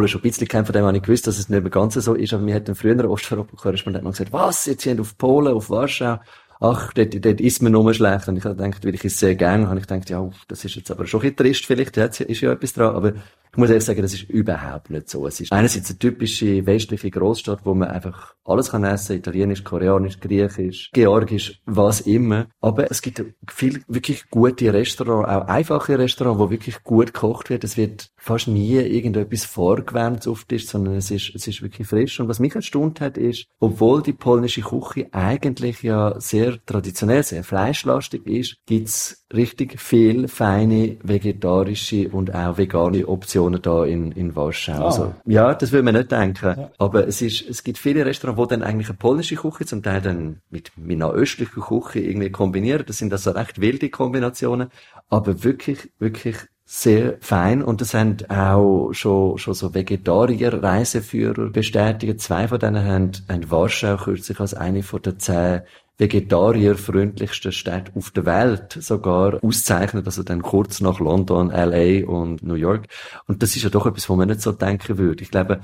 schon 0.07 0.19
ein 0.19 0.21
bisschen 0.21 0.47
kennt, 0.47 0.67
von 0.67 0.73
dem 0.73 0.85
habe 0.85 0.97
ich 0.97 1.03
gewusst, 1.03 1.27
dass 1.27 1.37
es 1.37 1.49
nicht 1.49 1.61
mehr 1.61 1.71
ganz 1.71 1.95
so 1.95 2.13
ist, 2.13 2.33
aber 2.33 2.43
mir 2.43 2.55
hat 2.55 2.69
ein 2.69 2.75
früherer 2.75 3.09
Osteuropa-Korrespondent 3.09 4.05
gesagt, 4.05 4.33
was, 4.33 4.65
jetzt 4.65 4.83
sind 4.83 4.99
auf 4.99 5.17
Polen, 5.17 5.53
auf 5.53 5.69
Warschau? 5.69 6.19
ach, 6.59 6.93
dort, 6.93 7.25
dort 7.25 7.41
ist 7.41 7.61
mir 7.61 7.69
nur 7.69 7.93
schlecht. 7.93 8.27
Und 8.27 8.37
ich 8.37 8.45
habe 8.45 8.55
gedacht, 8.55 8.85
weil 8.85 8.95
ich 8.95 9.05
es 9.05 9.19
sehr 9.19 9.35
gerne 9.35 9.67
habe, 9.67 9.79
ich 9.79 9.87
gedacht, 9.87 10.09
ja, 10.09 10.27
das 10.47 10.65
ist 10.65 10.75
jetzt 10.75 10.91
aber 10.91 11.05
schon 11.05 11.21
ein 11.21 11.33
bisschen 11.33 11.37
trist 11.37 11.65
vielleicht, 11.65 11.97
ja, 11.97 12.05
ist 12.05 12.41
ja 12.41 12.51
etwas 12.51 12.73
dran, 12.73 12.95
aber 12.95 13.13
ich 13.55 13.57
muss 13.57 13.69
ehrlich 13.69 13.85
sagen, 13.85 14.01
das 14.01 14.13
ist 14.13 14.29
überhaupt 14.29 14.89
nicht 14.89 15.09
so. 15.09 15.25
Es 15.25 15.39
ist 15.39 15.53
einerseits 15.53 15.89
eine 15.89 15.97
typische 15.97 16.65
westliche 16.65 17.09
Großstadt, 17.09 17.61
wo 17.63 17.73
man 17.73 17.87
einfach 17.87 18.35
alles 18.43 18.71
kann 18.71 18.83
essen, 18.83 19.15
italienisch, 19.15 19.63
koreanisch, 19.63 20.19
griechisch, 20.19 20.91
georgisch, 20.91 21.61
was 21.65 22.01
immer. 22.01 22.47
Aber 22.59 22.91
es 22.91 23.01
gibt 23.01 23.23
viel 23.49 23.81
wirklich 23.87 24.29
gute 24.29 24.73
Restaurants, 24.73 25.29
auch 25.29 25.47
einfache 25.47 25.97
Restaurants, 25.97 26.37
wo 26.37 26.49
wirklich 26.49 26.83
gut 26.83 27.13
gekocht 27.13 27.49
wird. 27.49 27.63
Es 27.63 27.77
wird 27.77 28.09
fast 28.17 28.49
nie 28.49 28.75
irgendetwas 28.75 29.45
vorgewärmt 29.45 30.27
auf 30.27 30.43
Tisch, 30.43 30.67
sondern 30.67 30.95
es 30.95 31.09
ist, 31.09 31.33
es 31.33 31.47
ist 31.47 31.61
wirklich 31.61 31.87
frisch. 31.87 32.19
Und 32.19 32.27
was 32.27 32.39
mich 32.39 32.55
erstaunt 32.55 32.99
hat, 32.99 33.17
ist, 33.17 33.45
obwohl 33.59 34.03
die 34.03 34.11
polnische 34.11 34.63
Küche 34.63 35.07
eigentlich 35.13 35.81
ja 35.81 36.19
sehr 36.19 36.57
traditionell, 36.65 37.23
sehr 37.23 37.45
fleischlastig 37.45 38.27
ist, 38.27 38.57
gibt's 38.65 39.24
richtig 39.35 39.79
viel 39.79 40.27
feine 40.27 40.97
vegetarische 41.03 42.09
und 42.09 42.33
auch 42.33 42.57
vegane 42.57 43.07
Optionen 43.07 43.61
da 43.61 43.85
in, 43.85 44.11
in 44.11 44.35
Warschau. 44.35 44.73
Ah. 44.73 44.85
Also, 44.85 45.13
ja, 45.25 45.53
das 45.53 45.71
würde 45.71 45.83
man 45.83 45.95
nicht 45.95 46.11
denken. 46.11 46.55
Ja. 46.57 46.71
Aber 46.77 47.07
es 47.07 47.21
ist, 47.21 47.47
es 47.47 47.63
gibt 47.63 47.77
viele 47.77 48.05
Restaurants, 48.05 48.39
wo 48.39 48.45
dann 48.45 48.63
eigentlich 48.63 48.89
eine 48.89 48.97
polnische 48.97 49.35
Küche 49.35 49.65
zum 49.65 49.83
Teil 49.83 50.01
dann 50.01 50.41
mit, 50.49 50.71
mit 50.77 50.95
einer 50.95 51.11
östlichen 51.11 51.61
Küche 51.61 51.99
irgendwie 51.99 52.31
kombinieren. 52.31 52.83
Das 52.85 52.97
sind 52.97 53.11
also 53.11 53.31
recht 53.31 53.61
wilde 53.61 53.89
Kombinationen. 53.89 54.69
Aber 55.09 55.43
wirklich, 55.43 55.91
wirklich 55.99 56.37
sehr 56.67 57.17
fein 57.21 57.61
und 57.61 57.79
das 57.79 57.93
haben 57.93 58.17
auch 58.27 58.91
schon, 58.91 59.37
schon 59.37 59.53
so 59.53 59.75
Vegetarier-Reiseführer 59.75 61.51
bestätigt. 61.51 62.19
Zwei 62.21 62.47
von 62.47 62.59
denen 62.59 62.83
haben, 62.83 63.11
haben 63.29 63.51
Warschau 63.51 63.97
kürzlich 63.97 64.39
als 64.39 64.55
eine 64.55 64.81
von 64.81 65.01
den 65.03 65.19
zehn 65.19 65.61
vegetarierfreundlichsten 65.97 67.51
Städte 67.51 67.91
auf 67.95 68.11
der 68.11 68.25
Welt 68.25 68.77
sogar 68.79 69.43
auszeichnet, 69.43 70.05
also 70.05 70.23
dann 70.23 70.41
kurz 70.41 70.81
nach 70.81 70.99
London, 70.99 71.49
LA 71.49 72.05
und 72.05 72.43
New 72.43 72.55
York. 72.55 72.87
Und 73.27 73.41
das 73.41 73.55
ist 73.55 73.63
ja 73.63 73.69
doch 73.69 73.85
etwas, 73.85 74.09
wo 74.09 74.15
man 74.15 74.27
nicht 74.27 74.41
so 74.41 74.51
denken 74.51 74.97
würde. 74.97 75.23
Ich 75.23 75.31
glaube, 75.31 75.61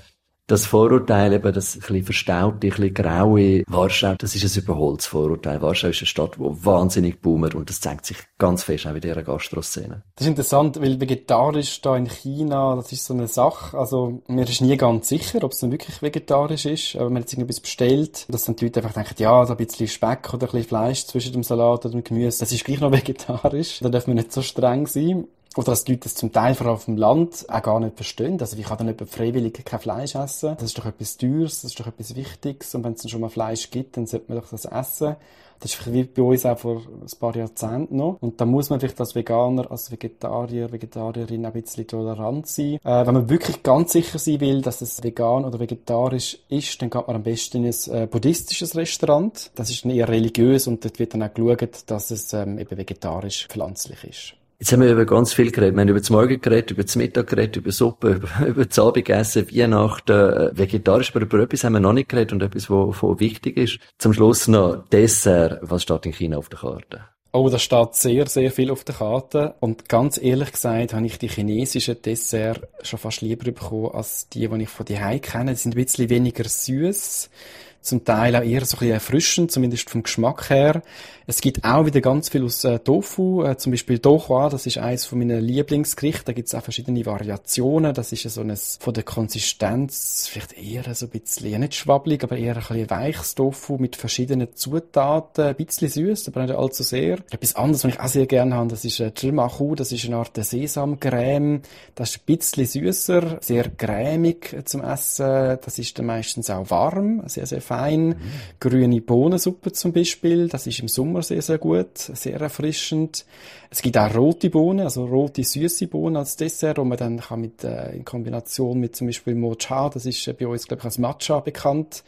das 0.52 0.66
Vorurteil, 0.66 1.32
eben 1.32 1.54
das 1.54 1.76
ein 1.76 1.80
bisschen 1.80 2.04
verstaubte, 2.04 2.68
ein 2.68 2.72
bisschen 2.72 2.94
graue 2.94 3.64
Warschau, 3.68 4.16
das 4.16 4.36
ist 4.36 4.58
ein 4.58 4.64
überholtes 4.64 5.08
Vorurteil. 5.08 5.62
Warschau 5.62 5.88
ist 5.88 6.02
eine 6.02 6.08
Stadt, 6.08 6.36
die 6.36 6.66
wahnsinnig 6.66 7.22
boomt 7.22 7.56
und 7.56 7.70
das 7.70 7.80
zeigt 7.80 8.06
sich 8.06 8.18
ganz 8.38 8.64
fest 8.64 8.86
auch 8.86 8.94
in 8.94 9.02
dieser 9.02 9.24
Gastroszene. 9.24 10.04
Das 10.16 10.26
ist 10.26 10.30
interessant, 10.30 10.82
weil 10.82 11.00
vegetarisch 11.00 11.82
da 11.82 11.96
in 11.96 12.08
China, 12.08 12.76
das 12.76 12.92
ist 12.92 13.06
so 13.06 13.14
eine 13.14 13.28
Sache, 13.28 13.78
also 13.78 14.22
mir 14.28 14.44
ist 14.44 14.62
nie 14.62 14.76
ganz 14.76 15.08
sicher, 15.08 15.42
ob 15.44 15.54
es 15.54 15.60
dann 15.60 15.72
wirklich 15.72 16.02
vegetarisch 16.02 16.66
ist, 16.66 16.96
aber 16.96 17.06
wenn 17.06 17.14
man 17.14 17.22
jetzt 17.22 17.34
irgendetwas 17.34 17.62
bestellt, 17.62 18.26
dass 18.28 18.44
dann 18.44 18.58
die 18.58 18.66
Leute 18.66 18.82
einfach 18.82 18.94
denken, 18.94 19.16
ja, 19.18 19.46
so 19.46 19.54
ein 19.54 19.58
bisschen 19.58 19.88
Speck 19.88 20.34
oder 20.34 20.48
ein 20.48 20.52
bisschen 20.52 20.68
Fleisch 20.68 21.06
zwischen 21.06 21.32
dem 21.32 21.44
Salat 21.44 21.86
oder 21.86 21.92
dem 21.92 22.04
Gemüse, 22.04 22.40
das 22.40 22.52
ist 22.52 22.66
gleich 22.66 22.82
noch 22.82 22.92
vegetarisch, 22.92 23.80
da 23.80 23.90
darf 23.90 24.08
man 24.08 24.18
nicht 24.18 24.34
so 24.34 24.42
streng 24.42 24.86
sein. 24.86 25.28
Oder 25.58 25.72
dass 25.72 25.84
die 25.84 25.92
Leute 25.94 26.04
das 26.04 26.16
zum 26.16 26.32
Teil, 26.32 26.56
vor 26.56 26.68
allem 26.68 26.76
auf 26.76 26.86
dem 26.86 26.96
Land, 26.96 27.46
auch 27.50 27.62
gar 27.62 27.80
nicht 27.80 27.96
verstehen. 27.96 28.40
Also, 28.40 28.58
wie 28.58 28.62
kann 28.62 28.78
dann 28.78 28.88
jemand 28.88 29.10
freiwillig 29.10 29.66
kein 29.66 29.80
Fleisch 29.80 30.16
essen? 30.16 30.56
Das 30.56 30.64
ist 30.64 30.78
doch 30.78 30.86
etwas 30.86 31.18
Teures, 31.18 31.62
das 31.62 31.72
ist 31.72 31.80
doch 31.80 31.88
etwas 31.88 32.16
Wichtiges. 32.16 32.74
Und 32.74 32.86
wenn 32.86 32.94
es 32.94 33.02
dann 33.02 33.10
schon 33.10 33.22
mal 33.22 33.30
Fleisch 33.30 33.70
gibt, 33.70 33.98
dann 33.98 34.08
sollte 34.08 34.32
man 34.32 34.42
doch 34.42 34.50
das 34.50 34.66
essen. 34.66 35.18
Das 35.62 35.76
ist 35.76 35.94
wie 35.94 36.04
bei 36.06 36.24
uns 36.24 36.44
auch 36.44 36.58
vor 36.58 36.78
ein 36.78 37.20
paar 37.20 37.36
Jahrzehnten 37.36 37.98
noch. 37.98 38.18
Und 38.20 38.42
da 38.42 38.46
muss 38.46 38.72
man 38.72 38.80
vielleicht 38.80 39.00
als 39.00 39.14
Veganer, 39.14 39.70
als 39.70 39.92
Vegetarier, 39.92 40.72
Vegetarierin 40.72 41.46
ein 41.46 41.54
bisschen 41.54 41.86
tolerant 41.86 42.48
sein. 42.48 42.80
Äh, 42.84 43.06
wenn 43.06 43.14
man 43.14 43.30
wirklich 43.30 43.62
ganz 43.62 43.92
sicher 43.92 44.18
sein 44.18 44.40
will, 44.40 44.62
dass 44.62 44.82
es 44.82 45.04
vegan 45.04 45.46
oder 45.46 45.60
vegetarisch 45.60 46.40
ist, 46.50 46.82
dann 46.82 46.90
geht 46.90 47.06
man 47.06 47.18
am 47.18 47.24
besten 47.24 47.64
in 47.64 47.66
ein 47.66 47.94
äh, 47.94 48.08
buddhistisches 48.08 48.76
Restaurant. 48.76 49.52
Das 49.54 49.70
ist 49.70 49.84
dann 49.84 49.92
eher 49.92 50.10
religiös 50.10 50.66
und 50.66 50.84
dort 50.84 50.98
wird 50.98 51.14
dann 51.14 51.22
auch 51.24 51.34
geschaut, 51.34 51.84
dass 51.86 52.10
es 52.10 52.34
ähm, 52.34 52.58
eben 52.58 52.78
vegetarisch 52.78 53.48
pflanzlich 53.48 54.04
ist. 54.04 54.41
Jetzt 54.62 54.72
haben 54.74 54.82
wir 54.82 54.92
über 54.92 55.06
ganz 55.06 55.34
viel 55.34 55.50
geredet. 55.50 55.74
Wir 55.74 55.82
haben 55.82 55.90
über 55.90 56.00
das 56.00 56.12
Morgen 56.12 56.40
geredet, 56.40 56.70
über 56.70 56.84
das 56.84 56.96
Mittag 56.96 57.26
geredet, 57.26 57.58
über 57.58 57.72
Suppe, 57.72 58.22
über, 58.48 58.64
das 58.64 58.78
Abendessen, 58.78 59.48
Weihnachten, 59.50 60.12
äh, 60.12 60.56
vegetarisch. 60.56 61.10
Aber 61.16 61.22
über 61.22 61.40
etwas 61.40 61.64
haben 61.64 61.74
wir 61.74 61.80
noch 61.80 61.94
nicht 61.94 62.10
geredet 62.10 62.32
und 62.32 62.44
etwas, 62.44 62.70
was 62.70 63.20
wichtig 63.20 63.58
ist. 63.58 63.80
Zum 63.98 64.14
Schluss 64.14 64.48
noch 64.48 64.88
Dessert. 64.90 65.58
Was 65.64 65.82
steht 65.82 66.06
in 66.06 66.14
China 66.14 66.38
auf 66.38 66.50
der 66.50 66.60
Karte? 66.60 67.02
Oh, 67.32 67.50
da 67.50 67.58
steht 67.58 67.96
sehr, 67.96 68.28
sehr 68.28 68.52
viel 68.52 68.70
auf 68.70 68.84
der 68.84 68.94
Karte. 68.94 69.56
Und 69.62 69.90
ganz 69.90 70.22
ehrlich 70.22 70.52
gesagt, 70.52 70.94
habe 70.94 71.08
ich 71.08 71.18
die 71.18 71.30
chinesischen 71.30 72.00
Dessert 72.00 72.68
schon 72.84 73.00
fast 73.00 73.22
lieber 73.22 73.46
bekommen 73.46 73.90
als 73.96 74.30
die, 74.30 74.48
die 74.48 74.62
ich 74.62 74.70
von 74.70 74.86
die 74.86 75.20
kenne. 75.22 75.54
Die 75.54 75.58
sind 75.58 75.76
ein 75.76 75.84
bisschen 75.84 76.08
weniger 76.12 76.44
süß 76.44 77.32
zum 77.82 78.06
Teil 78.06 78.36
auch 78.36 78.44
eher 78.44 78.66
so 78.66 78.78
ein 78.78 78.80
bisschen 78.80 78.92
erfrischend, 78.92 79.52
zumindest 79.52 79.90
vom 79.90 80.04
Geschmack 80.04 80.50
her. 80.50 80.82
Es 81.28 81.40
gibt 81.40 81.64
auch 81.64 81.86
wieder 81.86 82.02
ganz 82.02 82.30
viel 82.30 82.44
aus 82.44 82.64
äh, 82.64 82.80
Tofu, 82.80 83.44
äh, 83.44 83.56
zum 83.56 83.72
Beispiel 83.72 84.00
Dohua, 84.00 84.50
das 84.50 84.66
ist 84.66 84.80
eines 84.80 85.06
von 85.06 85.20
meinen 85.20 85.40
Lieblingsgerichten, 85.40 86.26
da 86.26 86.34
gibt 86.34 86.48
es 86.48 86.56
auch 86.56 86.64
verschiedene 86.64 87.06
Variationen, 87.06 87.94
das 87.94 88.12
ist 88.12 88.24
so 88.24 88.42
ein, 88.42 88.54
von 88.56 88.94
der 88.94 89.04
Konsistenz 89.04 90.28
vielleicht 90.30 90.54
eher 90.54 90.94
so 90.94 91.06
ein 91.06 91.10
bisschen, 91.10 91.60
nicht 91.62 91.76
schwabbelig, 91.76 92.24
aber 92.24 92.38
eher 92.38 92.58
ein 92.58 92.62
bisschen 92.62 92.90
weiches 92.90 93.36
Tofu 93.36 93.78
mit 93.78 93.96
verschiedenen 93.96 94.56
Zutaten, 94.56 95.46
ein 95.46 95.56
bisschen 95.56 95.90
süß, 95.90 96.28
aber 96.28 96.42
nicht 96.42 96.56
allzu 96.56 96.84
sehr. 96.84 97.20
Etwas 97.30 97.56
anderes, 97.56 97.86
was 97.86 97.94
ich 97.94 98.00
auch 98.00 98.08
sehr 98.08 98.26
gerne 98.26 98.56
habe, 98.56 98.70
das 98.70 98.84
ist 98.84 99.00
äh, 99.00 99.12
das 99.12 99.92
ist 99.92 100.06
eine 100.06 100.18
Art 100.18 100.36
Sesamcreme, 100.36 101.62
das 101.96 102.10
ist 102.10 102.22
ein 102.28 102.38
bisschen 102.38 102.66
süßer, 102.66 103.38
sehr 103.42 103.70
cremig 103.70 104.54
äh, 104.54 104.66
zum 104.66 104.84
Essen, 104.84 105.60
das 105.64 105.80
ist 105.80 105.98
dann 105.98 106.08
meistens 106.08 106.50
auch 106.50 106.70
warm, 106.70 107.24
sehr, 107.28 107.46
sehr 107.46 107.62
fein. 107.72 108.16
Grüne 108.60 109.02
Bohnensuppe 109.02 109.72
zum 109.72 109.94
Beispiel, 109.94 110.50
das 110.50 110.68
ist 110.68 110.80
im 110.80 110.90
Sommer 110.90 111.24
sehr, 111.24 111.42
sehr 111.42 111.58
gut, 111.58 111.98
sehr 111.98 112.40
erfrischend. 112.40 113.26
Es 113.70 113.82
gibt 113.82 113.98
auch 113.98 114.14
rote 114.14 114.50
Bohnen, 114.50 114.82
also 114.82 115.06
rote 115.06 115.44
süße 115.44 115.88
Bohnen 115.88 116.18
als 116.18 116.36
Dessert, 116.36 116.78
wo 116.78 116.84
man 116.84 116.98
dann 116.98 117.22
kann 117.22 117.40
mit, 117.40 117.64
äh, 117.64 117.94
in 117.94 118.04
Kombination 118.04 118.78
mit 118.78 118.98
zum 118.98 119.08
Beispiel 119.08 119.36
Mocha, 119.36 119.90
das 119.90 120.06
ist 120.06 120.28
äh, 120.28 120.34
bei 120.34 120.48
uns, 120.48 120.68
glaube 120.68 120.82
ich, 120.82 120.86
als 120.86 120.98
Matcha 120.98 121.40
bekannt, 121.40 122.04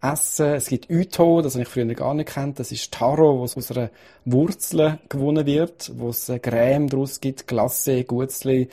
essen. 0.00 0.54
Es 0.54 0.68
gibt 0.68 0.88
Uto, 0.88 1.42
das 1.42 1.54
habe 1.54 1.62
ich 1.62 1.68
früher 1.68 1.86
gar 1.94 2.14
nicht 2.14 2.32
kennt. 2.32 2.60
Das 2.60 2.70
ist 2.70 2.92
Taro, 2.92 3.42
was 3.42 3.56
aus 3.56 3.72
einer 3.72 3.90
Wurzel 4.24 5.00
gewonnen 5.08 5.46
wird, 5.46 5.90
wo 5.96 6.10
es 6.10 6.28
äh, 6.28 6.38
Creme 6.38 6.88
daraus 6.88 7.20
gibt, 7.20 7.48
Glasse, 7.48 8.04
Gutzli, 8.04 8.68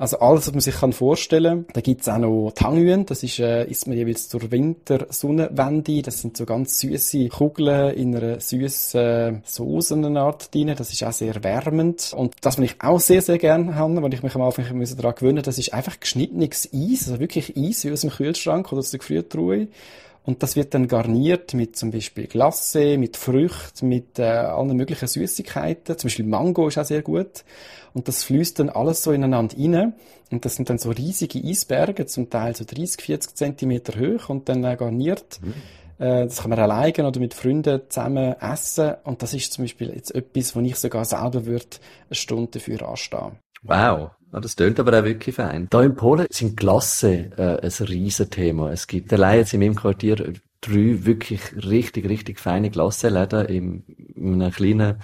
also 0.00 0.18
alles, 0.20 0.46
was 0.46 0.54
man 0.54 0.60
sich 0.60 0.76
kann 0.76 0.94
vorstellen 0.94 1.66
kann. 1.66 1.74
Da 1.74 1.82
gibt's 1.82 2.08
auch 2.08 2.16
noch 2.16 2.52
Tangyuan, 2.54 3.04
das 3.04 3.22
ist, 3.22 3.38
äh, 3.38 3.66
isst 3.66 3.86
man 3.86 3.98
jeweils 3.98 4.30
zur 4.30 4.50
Wintersonnenwende. 4.50 6.00
Das 6.00 6.22
sind 6.22 6.38
so 6.38 6.46
ganz 6.46 6.78
süße 6.80 7.28
Kugeln 7.28 7.92
in 7.94 8.16
einer 8.16 8.40
süßen 8.40 9.00
äh, 9.00 9.40
Soßenart 9.44 10.54
drin. 10.54 10.74
Das 10.74 10.90
ist 10.90 11.04
auch 11.04 11.12
sehr 11.12 11.44
wärmend. 11.44 12.14
Und 12.16 12.34
das, 12.40 12.56
was 12.56 12.64
ich 12.64 12.76
auch 12.80 12.98
sehr, 12.98 13.20
sehr 13.20 13.36
gerne 13.36 13.74
habe, 13.74 14.02
weil 14.02 14.14
ich 14.14 14.22
mich 14.22 14.34
am 14.34 14.40
Anfang 14.40 14.64
daran 14.96 15.14
gewöhnen 15.14 15.42
das 15.42 15.58
ist 15.58 15.74
einfach 15.74 16.00
geschnittenes 16.00 16.70
Eis, 16.72 17.08
also 17.08 17.20
wirklich 17.20 17.54
Eis 17.56 17.84
wie 17.84 17.92
aus 17.92 18.00
dem 18.00 18.10
Kühlschrank 18.10 18.72
oder 18.72 18.78
aus 18.78 18.90
der 18.90 19.00
Gefriertruhe. 19.00 19.68
Und 20.24 20.42
das 20.42 20.54
wird 20.54 20.74
dann 20.74 20.86
garniert 20.86 21.54
mit 21.54 21.76
zum 21.76 21.90
Beispiel 21.90 22.26
Glasse, 22.26 22.98
mit 22.98 23.16
Früchten, 23.16 23.88
mit 23.88 24.18
äh, 24.18 24.24
allen 24.24 24.76
möglichen 24.76 25.08
Süßigkeiten. 25.08 25.96
Zum 25.96 26.08
Beispiel 26.08 26.26
Mango 26.26 26.68
ist 26.68 26.78
auch 26.78 26.84
sehr 26.84 27.02
gut. 27.02 27.44
Und 27.94 28.06
das 28.06 28.22
fließt 28.24 28.58
dann 28.58 28.68
alles 28.68 29.02
so 29.02 29.12
ineinander 29.12 29.56
rein. 29.56 29.94
Und 30.30 30.44
das 30.44 30.56
sind 30.56 30.70
dann 30.70 30.78
so 30.78 30.90
riesige 30.90 31.40
Eisberge, 31.40 32.06
zum 32.06 32.30
Teil 32.30 32.54
so 32.54 32.64
30, 32.64 33.02
40 33.02 33.34
Zentimeter 33.34 33.98
hoch 33.98 34.28
und 34.28 34.48
dann 34.48 34.62
äh, 34.62 34.76
garniert. 34.76 35.40
Mhm. 35.42 35.54
Äh, 35.98 36.24
das 36.24 36.42
kann 36.42 36.50
man 36.50 36.58
alleine 36.58 37.08
oder 37.08 37.18
mit 37.18 37.34
Freunden 37.34 37.80
zusammen 37.88 38.34
essen. 38.40 38.94
Und 39.04 39.22
das 39.22 39.34
ist 39.34 39.52
zum 39.52 39.64
Beispiel 39.64 39.90
jetzt 39.94 40.14
etwas, 40.14 40.54
wo 40.54 40.60
ich 40.60 40.76
sogar 40.76 41.04
selber 41.04 41.46
würde 41.46 41.66
eine 42.08 42.14
Stunde 42.14 42.52
dafür 42.52 42.88
anstehen. 42.88 43.38
Wow. 43.62 44.10
Ja, 44.32 44.40
das 44.40 44.54
tönt 44.54 44.78
aber 44.78 44.98
auch 45.00 45.04
wirklich 45.04 45.34
fein. 45.34 45.66
Da 45.70 45.82
in 45.82 45.96
Polen 45.96 46.26
sind 46.30 46.56
Glasse 46.56 47.30
äh, 47.36 47.60
ein 47.62 47.86
Riesenthema. 47.86 48.70
Es 48.70 48.86
gibt 48.86 49.12
allein 49.12 49.38
jetzt 49.38 49.54
in 49.54 49.60
meinem 49.60 49.74
Quartier 49.74 50.34
drei 50.60 51.04
wirklich 51.04 51.40
richtig, 51.56 52.08
richtig 52.08 52.38
feine 52.38 52.70
Glasseläden 52.70 53.46
in, 53.46 53.84
in 54.14 54.40
einem 54.40 54.52
kleinen 54.52 54.96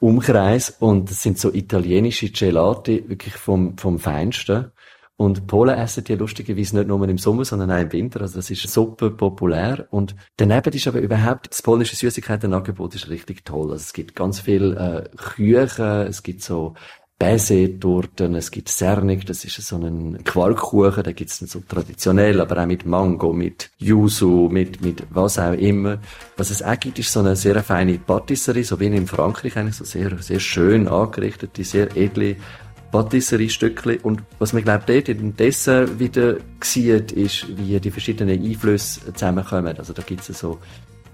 Umkreis 0.00 0.70
und 0.80 1.10
es 1.10 1.22
sind 1.22 1.38
so 1.38 1.52
italienische 1.52 2.30
Gelati, 2.30 3.04
wirklich 3.08 3.34
vom, 3.34 3.78
vom 3.78 3.98
Feinsten. 3.98 4.72
Und 5.16 5.46
Polen 5.46 5.78
essen 5.78 6.02
die 6.02 6.16
lustigerweise 6.16 6.76
nicht 6.76 6.88
nur 6.88 7.08
im 7.08 7.18
Sommer, 7.18 7.44
sondern 7.44 7.70
auch 7.70 7.80
im 7.80 7.92
Winter. 7.92 8.22
Also 8.22 8.36
das 8.36 8.50
ist 8.50 8.68
super 8.68 9.10
populär. 9.10 9.86
Und 9.90 10.16
daneben 10.36 10.72
ist 10.72 10.88
aber 10.88 10.98
überhaupt 10.98 11.52
das 11.52 11.62
polnische 11.62 11.94
Süßigkeitenangebot 11.94 12.96
ist 12.96 13.08
richtig 13.08 13.44
toll. 13.44 13.70
Also 13.70 13.76
es 13.76 13.92
gibt 13.92 14.16
ganz 14.16 14.40
viel 14.40 14.76
äh, 14.76 15.08
Küchen, 15.16 16.08
es 16.08 16.24
gibt 16.24 16.42
so 16.42 16.74
Baiser-Torten, 17.18 18.34
es 18.34 18.50
gibt 18.50 18.68
Sernik, 18.68 19.24
das 19.24 19.44
ist 19.44 19.64
so 19.64 19.76
ein 19.76 20.24
Quarkkuchen, 20.24 21.04
da 21.04 21.12
gibt's 21.12 21.38
dann 21.38 21.48
so 21.48 21.62
traditionell, 21.66 22.40
aber 22.40 22.60
auch 22.60 22.66
mit 22.66 22.84
Mango, 22.86 23.32
mit 23.32 23.70
Yuzu, 23.78 24.48
mit, 24.50 24.82
mit 24.82 25.04
was 25.10 25.38
auch 25.38 25.52
immer. 25.52 25.98
Was 26.36 26.50
es 26.50 26.62
auch 26.62 26.78
gibt, 26.78 26.98
ist 26.98 27.12
so 27.12 27.20
eine 27.20 27.36
sehr 27.36 27.62
feine 27.62 27.98
Patisserie, 27.98 28.64
so 28.64 28.80
wie 28.80 28.86
in 28.86 29.06
Frankreich 29.06 29.56
eigentlich, 29.56 29.76
so 29.76 29.84
sehr, 29.84 30.18
sehr 30.20 30.40
schön 30.40 30.88
angerichtete, 30.88 31.62
sehr 31.62 31.96
edle 31.96 32.36
Patisserie-Stückchen. 32.90 33.98
Und 33.98 34.22
was 34.40 34.52
man, 34.52 34.64
glaube 34.64 34.84
dort 34.86 35.08
in 35.08 35.36
Dessert 35.36 35.98
wieder 35.98 36.38
sieht, 36.60 37.12
ist, 37.12 37.46
wie 37.56 37.78
die 37.78 37.90
verschiedenen 37.90 38.42
Einflüsse 38.42 39.12
zusammenkommen. 39.12 39.76
Also 39.78 39.92
da 39.92 40.02
gibt's 40.02 40.26
so 40.26 40.58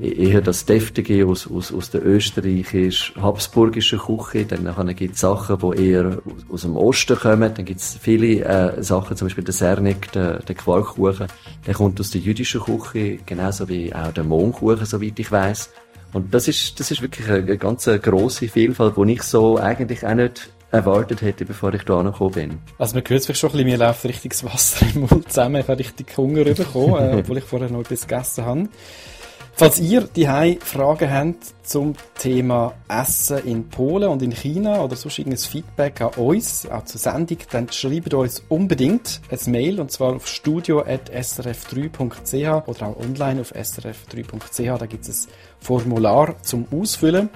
eher 0.00 0.40
das 0.40 0.64
Deftige 0.64 1.26
aus, 1.26 1.50
aus, 1.50 1.72
aus 1.72 1.90
der 1.90 2.04
österreichischen, 2.04 3.22
habsburgischen 3.22 3.98
Küche. 3.98 4.44
Dann 4.46 4.96
gibt 4.96 5.14
es 5.14 5.20
Sachen, 5.20 5.58
die 5.58 5.90
eher 5.90 6.18
aus 6.48 6.62
dem 6.62 6.76
Osten 6.76 7.16
kommen. 7.16 7.52
Dann 7.54 7.64
gibt 7.64 7.80
es 7.80 7.98
viele 8.00 8.44
äh, 8.44 8.82
Sachen, 8.82 9.16
zum 9.16 9.26
Beispiel 9.28 9.44
der 9.44 9.54
Sernik, 9.54 10.10
der, 10.12 10.38
der 10.38 10.54
Quarkkuchen. 10.54 11.26
Der 11.66 11.74
kommt 11.74 12.00
aus 12.00 12.10
der 12.10 12.20
jüdischen 12.20 12.60
Küche, 12.62 13.18
genauso 13.26 13.68
wie 13.68 13.94
auch 13.94 14.12
der 14.12 14.24
Mohnkuchen, 14.24 14.86
soweit 14.86 15.18
ich 15.18 15.30
weiß. 15.30 15.70
Und 16.12 16.34
das 16.34 16.48
ist, 16.48 16.80
das 16.80 16.90
ist 16.90 17.02
wirklich 17.02 17.28
eine, 17.28 17.38
eine 17.38 17.58
ganz 17.58 17.84
grosse 17.84 18.48
Vielfalt, 18.48 18.96
die 18.96 19.12
ich 19.12 19.22
so 19.22 19.58
eigentlich 19.58 20.04
auch 20.04 20.14
nicht 20.14 20.50
erwartet 20.72 21.22
hätte, 21.22 21.44
bevor 21.44 21.74
ich 21.74 21.82
da 21.82 21.98
angekommen 21.98 22.32
bin. 22.32 22.58
Also 22.78 22.94
man 22.94 23.04
hört 23.06 23.24
vielleicht 23.24 23.40
schon 23.40 23.50
ein 23.50 23.52
bisschen, 23.52 23.68
mir 23.68 23.78
läuft 23.78 24.04
richtig 24.04 24.32
das 24.32 24.44
Wasser 24.44 24.86
im 24.94 25.02
Mund 25.02 25.28
zusammen. 25.28 25.60
Ich 25.60 25.68
habe 25.68 25.78
richtig 25.78 26.16
Hunger 26.16 26.44
bekommen, 26.44 26.94
äh, 26.94 27.16
obwohl 27.18 27.38
ich 27.38 27.44
vorher 27.44 27.70
noch 27.70 27.80
etwas 27.80 28.06
gegessen 28.06 28.44
habe. 28.44 28.68
Falls 29.60 29.78
ihr 29.78 30.08
die 30.16 30.26
Fragen 30.64 31.12
habt 31.12 31.44
zum 31.64 31.94
Thema 32.18 32.72
Essen 32.88 33.44
in 33.44 33.68
Polen 33.68 34.08
und 34.08 34.22
in 34.22 34.32
China 34.32 34.80
oder 34.80 34.96
sonst 34.96 35.18
irgendein 35.18 35.38
Feedback 35.38 36.00
an 36.00 36.14
uns, 36.16 36.66
auch 36.66 36.86
zur 36.86 36.98
Sendung, 36.98 37.36
dann 37.50 37.70
schreibt 37.70 38.14
uns 38.14 38.42
unbedingt 38.48 39.20
ein 39.30 39.38
Mail 39.52 39.78
und 39.78 39.92
zwar 39.92 40.14
auf 40.14 40.26
studio.srf3.ch 40.26 42.68
oder 42.68 42.86
auch 42.86 42.98
online 43.00 43.42
auf 43.42 43.54
srf3.ch. 43.54 44.78
Da 44.78 44.86
gibt 44.86 45.06
es 45.06 45.26
ein 45.26 45.32
Formular 45.60 46.42
zum 46.42 46.66
Ausfüllen. 46.72 47.28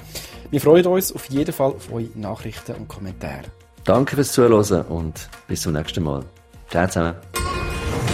Wir 0.51 0.63
freuen 0.63 0.87
uns 0.87 1.15
auf 1.15 1.29
jeden 1.29 1.53
Fall 1.53 1.73
auf 1.73 1.93
eure 1.93 2.09
Nachrichten 2.15 2.75
und 2.77 2.89
Kommentare. 2.89 3.45
Danke 3.85 4.17
fürs 4.17 4.33
Zuhören 4.33 4.87
und 4.87 5.29
bis 5.47 5.61
zum 5.61 5.75
nächsten 5.75 6.03
Mal. 6.03 6.25
Ciao 6.71 6.87
zusammen. 6.87 7.17